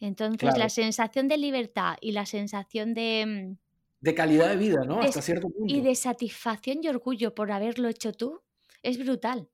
Entonces, 0.00 0.56
la 0.56 0.70
sensación 0.70 1.28
de 1.28 1.36
libertad 1.36 1.96
y 2.00 2.12
la 2.12 2.24
sensación 2.24 2.94
de, 2.94 3.26
mm, 3.26 3.69
de 4.00 4.14
calidad 4.14 4.48
de 4.48 4.56
vida, 4.56 4.84
¿no? 4.84 5.00
Hasta 5.00 5.22
cierto 5.22 5.48
punto. 5.50 5.72
Y 5.72 5.80
de 5.80 5.94
satisfacción 5.94 6.78
y 6.82 6.88
orgullo 6.88 7.34
por 7.34 7.52
haberlo 7.52 7.88
hecho 7.88 8.12
tú, 8.12 8.40
es 8.82 8.98
brutal. 8.98 9.48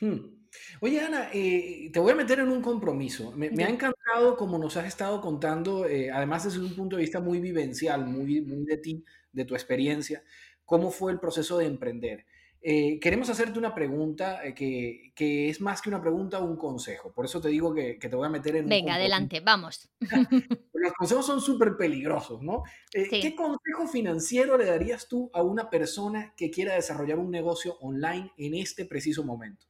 Hmm. 0.00 0.40
Oye, 0.80 1.00
Ana, 1.00 1.30
eh, 1.32 1.90
te 1.92 2.00
voy 2.00 2.12
a 2.12 2.16
meter 2.16 2.40
en 2.40 2.48
un 2.48 2.60
compromiso. 2.60 3.32
Me, 3.32 3.46
ha 3.64 3.68
encantado 3.68 4.36
como 4.36 4.58
nos 4.58 4.76
has 4.76 4.86
estado 4.86 5.20
contando, 5.20 5.86
eh, 5.86 6.10
además 6.10 6.44
desde 6.44 6.60
un 6.60 6.74
punto 6.74 6.96
de 6.96 7.02
vista 7.02 7.20
muy 7.20 7.40
vivencial, 7.40 8.06
muy, 8.06 8.40
muy 8.40 8.64
de 8.64 8.76
ti, 8.78 9.04
de 9.32 9.44
tu 9.44 9.54
experiencia, 9.54 10.24
cómo 10.64 10.90
fue 10.90 11.12
el 11.12 11.20
proceso 11.20 11.58
de 11.58 11.66
emprender. 11.66 12.26
Eh, 12.62 12.98
queremos 13.00 13.30
hacerte 13.30 13.58
una 13.58 13.74
pregunta 13.74 14.44
eh, 14.44 14.54
que, 14.54 15.48
es 15.48 15.60
más 15.62 15.80
que 15.80 15.88
una 15.88 16.00
pregunta, 16.00 16.40
un 16.40 16.56
consejo. 16.56 17.10
Por 17.12 17.24
eso 17.24 17.40
te 17.40 17.48
digo 17.48 17.72
que, 17.72 17.94
te 17.94 18.14
voy 18.14 18.26
a 18.26 18.30
meter 18.30 18.56
en... 18.56 18.68
Venga, 18.68 18.96
adelante, 18.96 19.40
vamos. 19.40 19.88
Los 20.74 20.92
consejos 20.92 21.26
son 21.26 21.40
súper 21.40 21.76
peligrosos, 21.78 22.42
¿no? 22.42 22.62
Eh, 22.92 23.08
¿Qué 23.08 23.34
consejo 23.34 23.86
financiero 23.90 24.58
le 24.58 24.66
darías 24.66 25.08
tú 25.08 25.30
a 25.32 25.42
una 25.42 25.70
persona 25.70 26.34
que 26.36 26.50
quiera 26.50 26.74
desarrollar 26.74 27.18
un 27.18 27.30
negocio 27.30 27.78
online 27.80 28.32
en 28.36 28.54
este 28.54 28.84
preciso 28.84 29.24
momento? 29.24 29.66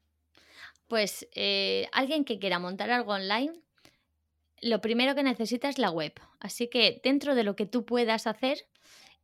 Pues 0.89 1.29
alguien 1.93 2.25
que 2.25 2.41
quiera 2.41 2.59
montar 2.59 2.91
algo 2.91 3.13
online, 3.13 3.53
lo 4.61 4.81
primero 4.81 5.15
que 5.15 5.23
necesita 5.23 5.69
es 5.69 5.79
la 5.79 5.93
web. 5.93 6.15
Así 6.41 6.69
que 6.69 7.01
dentro 7.05 7.37
de 7.37 7.45
lo 7.45 7.55
que 7.55 7.67
tú 7.67 7.85
puedas 7.85 8.27
hacer, 8.27 8.67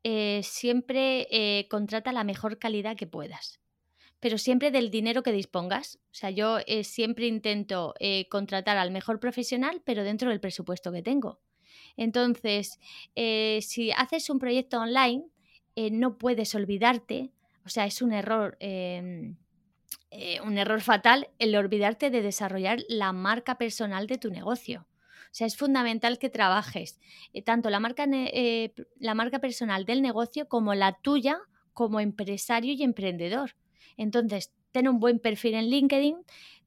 eh, 0.08 0.44
siempre 0.44 1.26
eh, 1.32 1.66
contrata 1.68 2.12
la 2.12 2.22
mejor 2.22 2.60
calidad 2.60 2.96
que 2.96 3.08
puedas. 3.08 3.58
Pero 4.20 4.38
siempre 4.38 4.70
del 4.70 4.92
dinero 4.92 5.24
que 5.24 5.32
dispongas. 5.32 5.98
O 6.12 6.14
sea, 6.14 6.30
yo 6.30 6.58
eh, 6.68 6.84
siempre 6.84 7.26
intento 7.26 7.92
contratar 8.30 8.76
al 8.76 8.92
mejor 8.92 9.18
profesional, 9.18 9.82
pero 9.84 10.04
dentro 10.04 10.30
del 10.30 10.38
presupuesto 10.38 10.92
que 10.92 11.02
tengo. 11.02 11.40
Entonces, 11.96 12.78
si 13.16 13.90
haces 13.90 14.30
un 14.30 14.38
proyecto 14.38 14.80
online, 14.80 15.24
no 15.90 16.18
puedes 16.18 16.54
olvidarte, 16.54 17.32
o 17.64 17.68
sea, 17.68 17.84
es 17.84 18.00
un 18.00 18.12
error, 18.12 18.56
em, 18.60 19.36
un 20.44 20.56
error 20.56 20.82
fatal 20.82 21.28
el 21.40 21.56
olvidarte 21.56 22.10
de 22.10 22.22
desarrollar 22.22 22.78
la 22.88 23.12
marca 23.12 23.58
personal 23.58 24.06
de 24.06 24.18
tu 24.18 24.30
negocio. 24.30 24.86
O 25.26 25.34
sea, 25.34 25.46
es 25.46 25.56
fundamental 25.56 26.18
que 26.18 26.30
trabajes 26.30 26.98
eh, 27.32 27.42
tanto 27.42 27.70
la 27.70 27.80
marca, 27.80 28.06
eh, 28.10 28.72
la 28.98 29.14
marca 29.14 29.38
personal 29.38 29.84
del 29.84 30.02
negocio 30.02 30.48
como 30.48 30.74
la 30.74 30.92
tuya 31.02 31.38
como 31.72 32.00
empresario 32.00 32.72
y 32.72 32.82
emprendedor. 32.82 33.54
Entonces, 33.96 34.52
ten 34.72 34.88
un 34.88 34.98
buen 34.98 35.18
perfil 35.18 35.54
en 35.54 35.70
LinkedIn, 35.70 36.16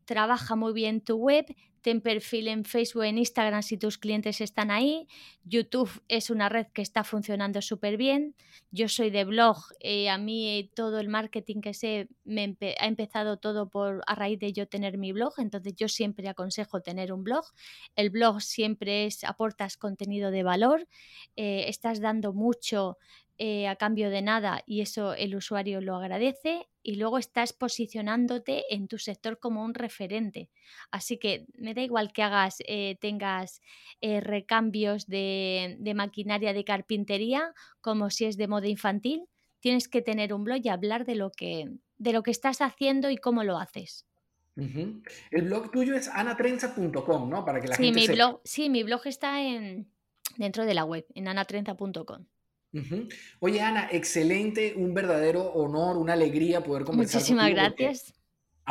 trabaja 0.06 0.56
muy 0.56 0.74
bien 0.74 1.02
tu 1.02 1.16
web, 1.16 1.46
ten 1.82 2.02
perfil 2.02 2.48
en 2.48 2.66
Facebook, 2.66 3.04
en 3.04 3.18
Instagram 3.18 3.64
si 3.64 3.78
tus 3.78 3.98
clientes 3.98 4.42
están 4.42 4.72
ahí. 4.72 5.08
YouTube 5.44 5.90
es 6.08 6.30
una 6.30 6.50
red 6.50 6.68
que 6.74 6.82
está 6.82 7.04
funcionando 7.04 7.62
súper 7.62 7.98
bien. 7.98 8.36
Yo 8.72 8.88
soy 8.88 9.10
de 9.10 9.26
blog, 9.26 9.58
eh, 9.80 10.10
a 10.10 10.18
mí 10.18 10.72
todo 10.76 11.00
el 11.00 11.10
marketing 11.10 11.62
que 11.62 11.74
sé 11.74 12.08
me 12.24 12.58
ha 12.80 12.88
empezado 12.88 13.38
todo 13.38 13.70
por 13.70 14.02
a 14.06 14.16
raíz 14.16 14.40
de 14.40 14.54
yo 14.54 14.68
tener 14.68 14.98
mi 14.98 15.12
blog, 15.12 15.34
entonces 15.38 15.74
yo 15.76 15.88
siempre 15.88 16.28
aconsejo 16.30 16.82
tener 16.82 17.12
un 17.12 17.24
blog. 17.24 17.46
El 17.96 18.10
blog 18.10 18.42
siempre 18.42 19.06
es 19.06 19.24
aportas 19.24 19.78
contenido 19.78 20.32
de 20.32 20.44
valor, 20.44 20.88
eh, 21.36 21.66
estás 21.68 22.00
dando 22.00 22.34
mucho 22.34 22.98
eh, 23.42 23.70
a 23.70 23.78
cambio 23.78 24.10
de 24.10 24.22
nada 24.22 24.64
y 24.66 24.82
eso 24.82 25.14
el 25.14 25.34
usuario 25.34 25.80
lo 25.80 25.96
agradece 25.96 26.68
y 26.84 26.96
luego 26.96 27.18
estás 27.18 27.54
posicionándote 27.54 28.66
en 28.70 28.90
tu 28.90 28.98
sector 28.98 29.40
como 29.40 29.64
un 29.64 29.74
referente. 29.74 30.50
Así 30.92 31.18
que 31.18 31.46
me 31.54 31.74
da 31.74 31.82
igual 31.82 32.12
que 32.12 32.22
hagas, 32.22 32.58
eh, 32.68 32.98
tengas 33.00 33.62
eh, 34.02 34.20
recambios 34.20 35.08
de, 35.08 35.80
maquinaria 35.96 36.52
de 36.52 36.66
carpintería 36.66 37.54
como 37.80 38.10
si 38.10 38.26
es 38.26 38.36
de 38.36 38.50
moda 38.50 38.68
infantil, 38.68 39.24
tienes 39.62 39.88
que 39.88 40.02
tener 40.02 40.34
un 40.34 40.44
blog 40.44 40.60
y 40.62 40.68
hablar 40.68 41.06
de 41.06 41.16
lo 41.16 41.32
que, 41.32 41.72
de 41.98 42.12
lo 42.12 42.24
que 42.24 42.32
estás 42.32 42.60
haciendo 42.60 43.10
y 43.10 43.16
cómo 43.16 43.46
lo 43.46 43.58
haces. 43.58 44.06
El 44.58 45.44
blog 45.44 45.72
tuyo 45.72 45.96
es 45.96 46.10
anatrenza.com, 46.10 47.30
¿no? 47.30 47.46
Para 47.46 47.62
que 47.62 47.70
la 47.70 47.78
sí, 47.78 47.94
mi 47.94 48.06
blog, 48.06 48.42
sí, 48.44 48.70
mi 48.70 48.84
blog 48.84 49.08
está 49.08 49.42
en, 49.42 49.90
dentro 50.36 50.66
de 50.66 50.74
la 50.74 50.84
web, 50.84 51.06
en 51.16 51.30
anatrenza.com. 51.30 52.26
Oye, 53.40 53.62
Ana, 53.62 53.90
excelente, 53.92 54.74
un 54.76 54.94
verdadero 54.94 55.52
honor, 55.54 55.98
una 55.98 56.14
alegría 56.14 56.64
poder 56.64 56.84
conversar 56.84 57.22
Muchísimas 57.22 57.50
gracias. 57.50 58.14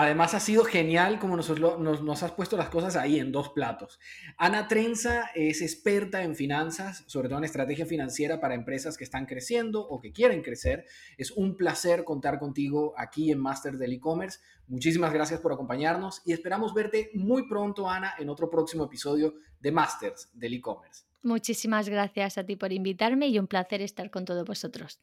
Además 0.01 0.33
ha 0.35 0.39
sido 0.39 0.63
genial 0.63 1.19
como 1.19 1.37
nos, 1.37 1.51
nos, 1.59 2.23
has 2.23 2.31
puesto 2.31 2.57
las 2.57 2.69
cosas 2.69 2.95
ahí 2.95 3.19
en 3.19 3.33
dos 3.33 3.49
platos. 3.49 3.99
Ana 4.37 4.69
Trenza 4.69 5.29
es 5.35 5.61
experta 5.61 6.23
en 6.23 6.37
finanzas, 6.37 7.03
sobre 7.09 7.29
todo 7.29 7.39
en 7.39 7.45
estrategia 7.45 7.85
financiera 7.85 8.41
para 8.41 8.55
empresas 8.55 8.97
que 8.97 9.03
están 9.03 9.27
creciendo 9.27 9.81
o 9.81 9.99
que 9.99 10.13
quieren 10.13 10.43
crecer. 10.43 10.85
Es 11.17 11.33
un 11.33 11.57
placer 11.57 12.05
contar 12.05 12.39
contigo 12.39 12.95
aquí 12.97 13.33
en 13.33 13.41
Masters 13.41 13.81
del 13.81 13.95
E-Commerce. 13.95 14.39
Muchísimas 14.69 15.13
gracias 15.13 15.41
por 15.41 15.53
acompañarnos 15.53 16.23
y 16.25 16.33
esperamos 16.33 16.75
verte 16.75 17.11
muy 17.15 17.49
pronto, 17.49 17.91
Ana, 17.91 18.15
en 18.21 18.29
otro 18.29 18.49
próximo 18.49 18.85
episodio 18.85 19.35
de 19.59 19.73
Masters 19.73 20.31
del 20.33 20.55
E-Commerce. 20.55 21.08
Muchísimas 21.23 21.89
gracias 21.89 22.39
a 22.39 22.45
ti 22.45 22.57
por 22.57 22.73
invitarme 22.73 23.29
y 23.29 23.39
un 23.39 23.47
placer 23.47 23.83
estar 23.83 24.11
con 24.11 24.25
todos 24.25 24.45
vosotros. 24.45 25.01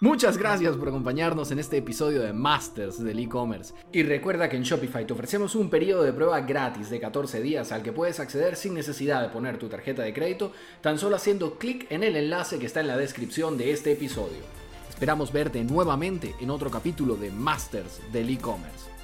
Muchas 0.00 0.36
gracias 0.36 0.76
por 0.76 0.88
acompañarnos 0.88 1.50
en 1.52 1.58
este 1.58 1.78
episodio 1.78 2.20
de 2.20 2.34
Masters 2.34 3.02
del 3.02 3.18
e-commerce. 3.18 3.72
Y 3.92 4.02
recuerda 4.02 4.46
que 4.46 4.58
en 4.58 4.62
Shopify 4.62 5.06
te 5.06 5.14
ofrecemos 5.14 5.54
un 5.54 5.70
periodo 5.70 6.02
de 6.02 6.12
prueba 6.12 6.38
gratis 6.40 6.90
de 6.90 7.00
14 7.00 7.40
días 7.40 7.72
al 7.72 7.82
que 7.82 7.92
puedes 7.92 8.20
acceder 8.20 8.56
sin 8.56 8.74
necesidad 8.74 9.22
de 9.22 9.30
poner 9.30 9.58
tu 9.58 9.68
tarjeta 9.70 10.02
de 10.02 10.12
crédito, 10.12 10.52
tan 10.82 10.98
solo 10.98 11.16
haciendo 11.16 11.58
clic 11.58 11.90
en 11.90 12.02
el 12.02 12.14
enlace 12.14 12.58
que 12.58 12.66
está 12.66 12.80
en 12.80 12.88
la 12.88 12.98
descripción 12.98 13.56
de 13.56 13.70
este 13.70 13.92
episodio. 13.92 14.42
Esperamos 14.90 15.32
verte 15.32 15.64
nuevamente 15.64 16.34
en 16.40 16.50
otro 16.50 16.70
capítulo 16.70 17.16
de 17.16 17.30
Masters 17.30 18.00
del 18.12 18.28
e-commerce. 18.28 18.95